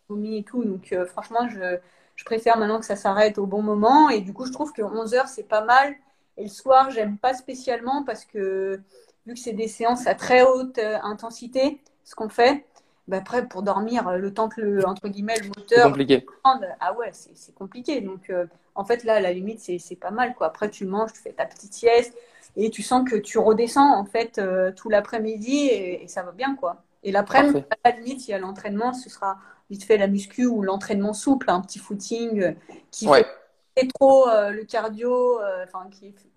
[0.08, 0.64] de et tout.
[0.64, 1.78] Donc, euh, franchement, je,
[2.16, 4.10] je, préfère maintenant que ça s'arrête au bon moment.
[4.10, 5.94] Et du coup, je trouve que 11 heures, c'est pas mal.
[6.36, 8.80] Et le soir, j'aime pas spécialement parce que
[9.26, 12.64] vu que c'est des séances à très haute euh, intensité, ce qu'on fait,
[13.08, 15.64] bah après, pour dormir, euh, le temps que le, entre guillemets, le moteur.
[15.68, 16.26] C'est compliqué.
[16.44, 18.00] Ah ouais, c'est compliqué.
[18.00, 18.32] Donc,
[18.74, 20.34] en fait, là, à la limite, c'est pas mal.
[20.34, 20.48] Quoi.
[20.48, 22.16] Après, tu manges, tu fais ta petite sieste
[22.56, 24.40] et tu sens que tu redescends, en fait,
[24.76, 26.82] tout l'après-midi et, et, ça va bien, quoi.
[27.02, 29.38] Et l'après-midi, à la limite, il y a l'entraînement, ce sera
[29.70, 32.52] vite fait la muscu ou l'entraînement souple, un petit footing euh,
[32.90, 35.88] qui fait trop euh, le cardio, euh, enfin,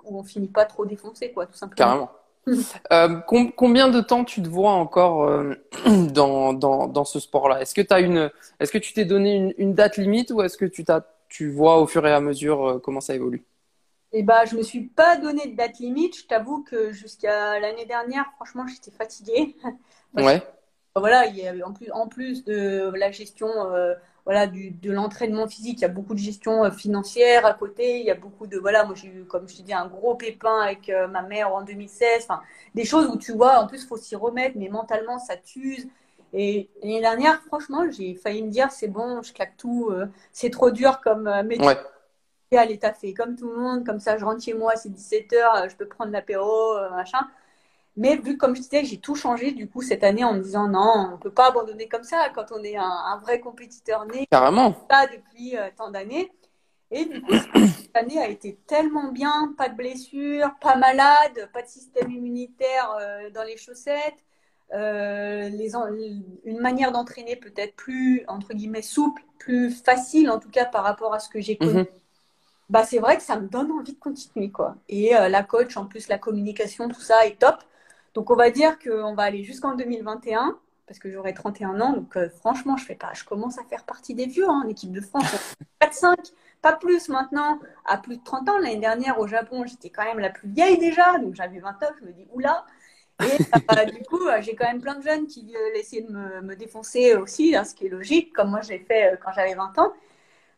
[0.05, 1.75] où on finit pas trop défoncé, quoi, tout simplement.
[1.75, 2.11] Carrément.
[3.27, 5.29] Combien de temps tu te vois encore
[6.11, 7.61] dans, dans, dans, ce sport-là?
[7.61, 10.41] Est-ce que tu as une, est-ce que tu t'es donné une, une, date limite ou
[10.41, 10.83] est-ce que tu
[11.29, 13.43] tu vois au fur et à mesure comment ça évolue?
[14.15, 16.15] Eh ben, je me suis pas donné de date limite.
[16.15, 19.55] Je t'avoue que jusqu'à l'année dernière, franchement, j'étais fatiguée.
[20.15, 20.43] Ouais.
[20.95, 23.95] voilà, il y a, en, plus, en plus de la gestion euh,
[24.25, 27.99] voilà, du, de l'entraînement physique, il y a beaucoup de gestion euh, financière à côté.
[27.99, 28.57] Il y a beaucoup de.
[28.57, 31.53] Voilà, moi j'ai eu, comme je te dis, un gros pépin avec euh, ma mère
[31.53, 32.23] en 2016.
[32.23, 32.41] Enfin,
[32.73, 35.87] des choses où tu vois, en plus, il faut s'y remettre, mais mentalement, ça t'use.
[36.31, 39.91] Et l'année dernière, franchement, j'ai failli me dire c'est bon, je claque tout,
[40.31, 41.67] c'est trop dur comme métier.
[41.67, 41.77] Ouais.
[42.57, 45.69] Allez, t'as fait comme tout le monde, comme ça, je rentre chez moi, c'est 17h,
[45.69, 47.19] je peux prendre l'apéro, machin.
[47.95, 50.67] Mais vu comme je disais, j'ai tout changé du coup cette année en me disant
[50.67, 54.25] non, on peut pas abandonner comme ça quand on est un, vrai compétiteur né.
[54.31, 54.71] Carrément.
[54.71, 56.31] Pas depuis euh, tant d'années.
[56.89, 61.61] Et du coup, cette année a été tellement bien, pas de blessures, pas malade, pas
[61.61, 64.17] de système immunitaire euh, dans les chaussettes.
[64.73, 65.75] euh, les
[66.45, 71.13] une manière d'entraîner peut-être plus, entre guillemets, souple, plus facile, en tout cas par rapport
[71.13, 71.87] à ce que j'ai connu, mhm.
[72.69, 74.49] bah, c'est vrai que ça me donne envie de continuer.
[74.49, 74.75] Quoi.
[74.89, 77.57] Et la coach, en plus, la communication, tout ça est top.
[78.13, 80.57] Donc, on va dire qu'on va aller jusqu'en 2021
[80.87, 81.93] parce que j'aurai 31 ans.
[81.93, 84.67] Donc, euh, franchement, je fais pas, je commence à faire partie des vieux hein, en
[84.67, 85.55] équipe de France.
[85.81, 86.15] 4-5,
[86.61, 87.59] pas plus maintenant.
[87.85, 90.77] À plus de 30 ans, l'année dernière au Japon, j'étais quand même la plus vieille
[90.77, 91.17] déjà.
[91.17, 91.91] Donc, j'avais 29.
[92.01, 92.65] Je me dis, oula.
[93.21, 96.11] Et euh, du coup, euh, j'ai quand même plein de jeunes qui veulent essayer de
[96.11, 99.77] me, défoncer aussi, hein, ce qui est logique, comme moi j'ai fait quand j'avais 20
[99.79, 99.93] ans.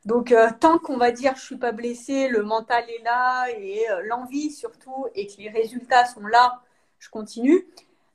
[0.06, 4.52] Donc, tant qu'on va dire je suis pas blessée, le mental est là et l'envie
[4.52, 6.62] surtout, et que les résultats sont là,
[7.06, 7.66] je continue.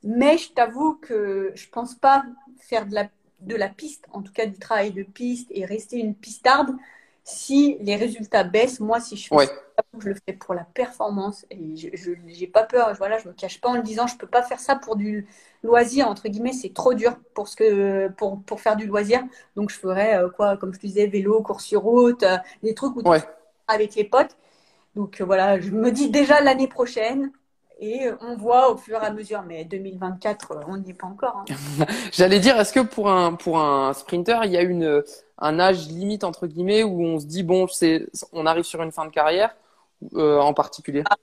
[0.03, 2.23] Mais je t'avoue que je pense pas
[2.57, 3.09] faire de la,
[3.41, 6.75] de la piste, en tout cas du travail de piste et rester une pistarde
[7.23, 8.79] si les résultats baissent.
[8.79, 12.63] Moi, si je fais ça, je le fais pour la performance et je n'ai pas
[12.63, 12.93] peur.
[12.97, 15.27] Voilà, je me cache pas en le disant, je peux pas faire ça pour du
[15.63, 16.53] loisir entre guillemets.
[16.53, 19.21] C'est trop dur pour ce que pour, pour faire du loisir.
[19.55, 22.73] Donc je ferais euh, quoi, comme je te disais, vélo, course sur route, euh, des
[22.73, 23.03] trucs où
[23.67, 24.35] avec les potes.
[24.95, 27.31] Donc euh, voilà, je me dis déjà l'année prochaine,
[27.81, 29.41] et on voit au fur et à mesure.
[29.41, 31.43] Mais 2024, on n'y est pas encore.
[31.49, 31.85] Hein.
[32.13, 35.03] J'allais dire, est-ce que pour un, pour un sprinter, il y a une,
[35.39, 38.91] un âge limite, entre guillemets, où on se dit, bon, c'est, on arrive sur une
[38.91, 39.55] fin de carrière
[40.13, 41.03] euh, en particulier?
[41.09, 41.15] Ah,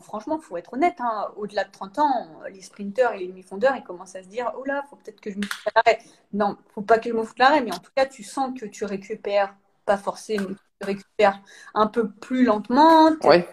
[0.00, 0.96] Franchement, il faut être honnête.
[0.98, 1.28] Hein.
[1.36, 4.64] Au-delà de 30 ans, les sprinters et les demi-fondeurs, ils commencent à se dire, oh
[4.64, 6.00] là, faut peut-être que je me foute l'arrêt.
[6.32, 8.66] Non, faut pas que je me foute l'arrêt, mais en tout cas, tu sens que
[8.66, 10.48] tu récupères, pas forcément,
[10.80, 11.40] tu récupères
[11.74, 13.10] un peu plus lentement.
[13.22, 13.46] Ouais.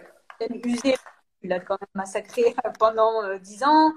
[0.65, 0.95] usé
[1.43, 3.93] il a quand même massacré pendant euh, dix ans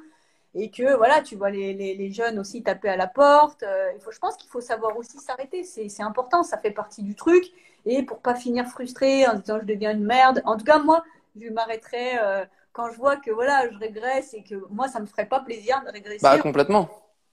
[0.55, 3.63] et que voilà, tu vois les, les, jeunes aussi taper à la porte.
[3.63, 5.65] Euh, il faut, je pense qu'il faut savoir aussi s'arrêter.
[5.65, 7.45] C'est important, ça fait partie du truc.
[7.87, 10.43] Et pour pas finir frustré en disant je deviens une merde.
[10.45, 11.05] En tout cas, moi,
[11.41, 15.07] je m'arrêterai euh, quand je vois que voilà, je régresse et que moi, ça me
[15.07, 16.23] ferait pas plaisir de régresser.
[16.23, 16.89] Bah complètement.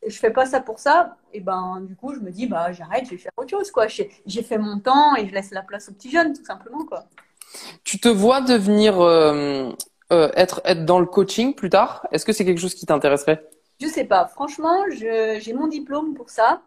[0.07, 1.17] Je fais pas ça pour ça.
[1.33, 3.87] Et ben du coup, je me dis bah j'arrête, je vais faire autre chose quoi.
[3.87, 7.03] J'ai fait mon temps et je laisse la place aux petits jeunes tout simplement quoi.
[7.83, 9.71] Tu te vois devenir euh,
[10.11, 12.07] être, être dans le coaching plus tard?
[12.11, 13.49] Est-ce que c'est quelque chose qui t'intéresserait?
[13.81, 14.27] Je sais pas.
[14.27, 16.61] Franchement, j'ai mon diplôme pour ça.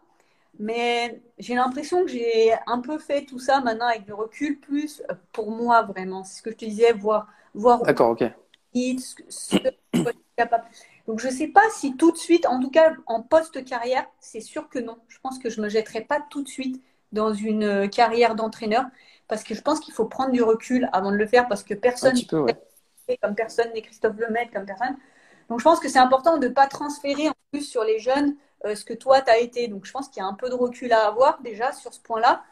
[0.59, 5.01] Mais j'ai l'impression que j'ai un peu fait tout ça maintenant avec du recul, plus
[5.31, 6.23] pour moi vraiment.
[6.23, 7.27] C'est ce que je te disais, voir.
[7.55, 8.23] voir D'accord, ok.
[11.07, 14.69] Donc je sais pas si tout de suite, en tout cas en post-carrière, c'est sûr
[14.69, 14.97] que non.
[15.07, 18.85] Je pense que je me jetterai pas tout de suite dans une carrière d'entraîneur
[19.27, 21.73] parce que je pense qu'il faut prendre du recul avant de le faire parce que
[21.73, 22.15] personne
[23.21, 24.97] comme personne n'est Christophe Lemaitre, comme personne.
[25.49, 28.35] Donc je pense que c'est important de ne pas transférer en plus sur les jeunes
[28.65, 29.67] euh, ce que toi tu as été.
[29.67, 31.99] Donc je pense qu'il y a un peu de recul à avoir déjà sur ce
[31.99, 32.43] point-là.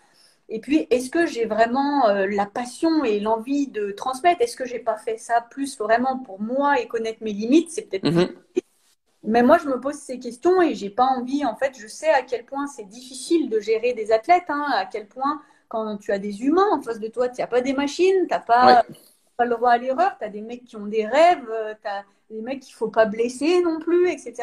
[0.53, 4.41] Et puis, est-ce que j'ai vraiment euh, la passion et l'envie de transmettre?
[4.41, 7.71] Est-ce que j'ai pas fait ça plus vraiment pour moi et connaître mes limites?
[7.71, 8.03] C'est peut-être.
[8.03, 8.27] Mhm.
[9.23, 11.45] Mais moi, je me pose ces questions et j'ai pas envie.
[11.45, 14.85] En fait, je sais à quel point c'est difficile de gérer des athlètes, hein, à
[14.85, 17.71] quel point quand tu as des humains en face de toi, tu n'as pas des
[17.71, 18.83] machines, tu n'as pas
[19.41, 20.17] pas le droit à l'erreur.
[20.19, 22.89] Tu as des mecs qui ont des rêves, euh, tu as des mecs qu'il faut
[22.89, 24.33] pas blesser non plus, etc.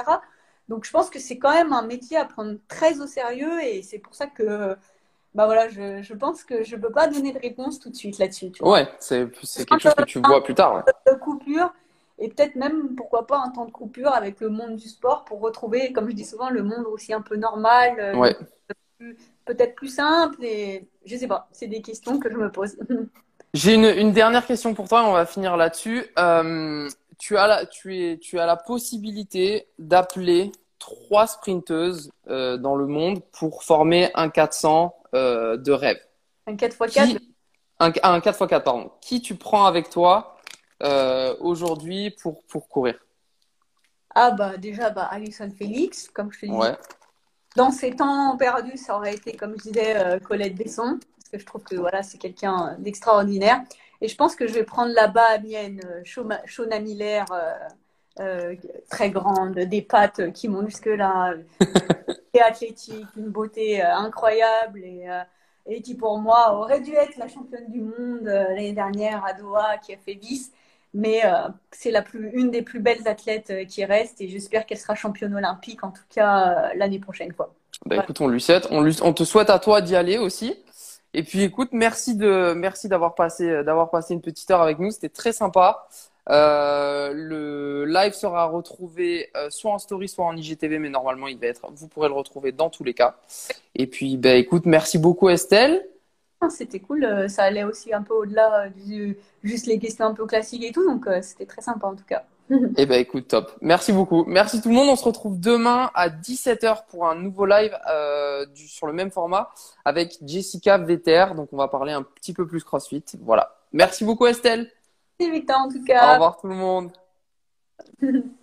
[0.69, 3.83] Donc je pense que c'est quand même un métier à prendre très au sérieux et
[3.83, 4.77] c'est pour ça que
[5.35, 8.19] bah voilà, je, je pense que je peux pas donner de réponse tout de suite
[8.19, 8.51] là-dessus.
[8.61, 10.85] Ouais, c'est quelque chose que tu vois plus tard.
[11.07, 11.73] De coupure
[12.19, 15.41] et peut-être même pourquoi pas un temps de coupure avec le monde du sport pour
[15.41, 18.37] retrouver, comme je dis souvent, le monde aussi un peu normal, euh, ouais.
[19.45, 21.49] peut-être plus simple et je sais pas.
[21.53, 22.77] C'est des questions que je me pose.
[23.55, 26.05] J'ai une, une, dernière question pour toi, on va finir là-dessus.
[26.19, 26.89] Euh,
[27.19, 32.87] tu, as la, tu, es, tu as la possibilité d'appeler trois sprinteuses euh, dans le
[32.87, 35.99] monde pour former un 400 euh, de rêve.
[36.47, 37.19] Un 4x4
[37.81, 38.91] un, un 4x4, pardon.
[39.01, 40.37] Qui tu prends avec toi
[41.41, 42.99] aujourd'hui pour, pour courir?
[44.15, 46.59] Ah, bah déjà, bah, Alison Félix, comme je te disais.
[46.59, 46.77] Ouais.
[47.57, 50.99] Dans ces temps perdus, ça aurait été, comme je disais, Colette Besson
[51.29, 53.63] parce que je trouve que voilà, c'est quelqu'un d'extraordinaire.
[54.01, 57.53] Et je pense que je vais prendre là-bas mienne, Shona Miller, euh,
[58.21, 58.57] euh,
[58.89, 61.35] très grande, des pattes qui montent jusque-là,
[62.35, 65.07] et athlétique, une beauté euh, incroyable et,
[65.67, 69.77] et, qui pour moi aurait dû être la championne du monde l'année dernière à Doha,
[69.79, 70.53] qui a fait vice.
[70.95, 71.21] Mais
[71.71, 75.35] c'est la plus, une des plus belles athlètes qui reste et j'espère qu'elle sera championne
[75.35, 77.35] olympique, en tout cas l'année prochaine.
[77.35, 77.55] Quoi.
[77.85, 80.57] Bah, écoute, on lui souhaite, on, lui, on te souhaite à toi d'y aller aussi.
[81.15, 84.91] Et puis écoute, merci de merci d'avoir passé d'avoir passé une petite heure avec nous,
[84.91, 85.89] c'était très sympa.
[86.31, 91.39] Euh, le live sera retrouvé euh, soit en story, soit en IGTV, mais normalement il
[91.39, 91.71] va être.
[91.73, 93.17] Vous pourrez le retrouver dans tous les cas.
[93.75, 95.87] Et puis, ben écoute, merci beaucoup Estelle.
[96.41, 100.15] Ah, c'était cool, euh, ça allait aussi un peu au-delà du juste les questions un
[100.15, 102.25] peu classiques et tout, donc c'était très sympa en tout cas.
[102.77, 103.53] Eh ben écoute, top.
[103.61, 104.25] Merci beaucoup.
[104.27, 104.89] Merci tout le monde.
[104.89, 109.11] On se retrouve demain à 17h pour un nouveau live euh, du, sur le même
[109.11, 109.51] format
[109.85, 111.35] avec Jessica VTR.
[111.35, 113.05] Donc on va parler un petit peu plus CrossFit.
[113.21, 113.55] Voilà.
[113.73, 114.71] Merci beaucoup Estelle.
[115.19, 116.11] Merci Victor en tout cas.
[116.11, 116.91] Au revoir tout le monde.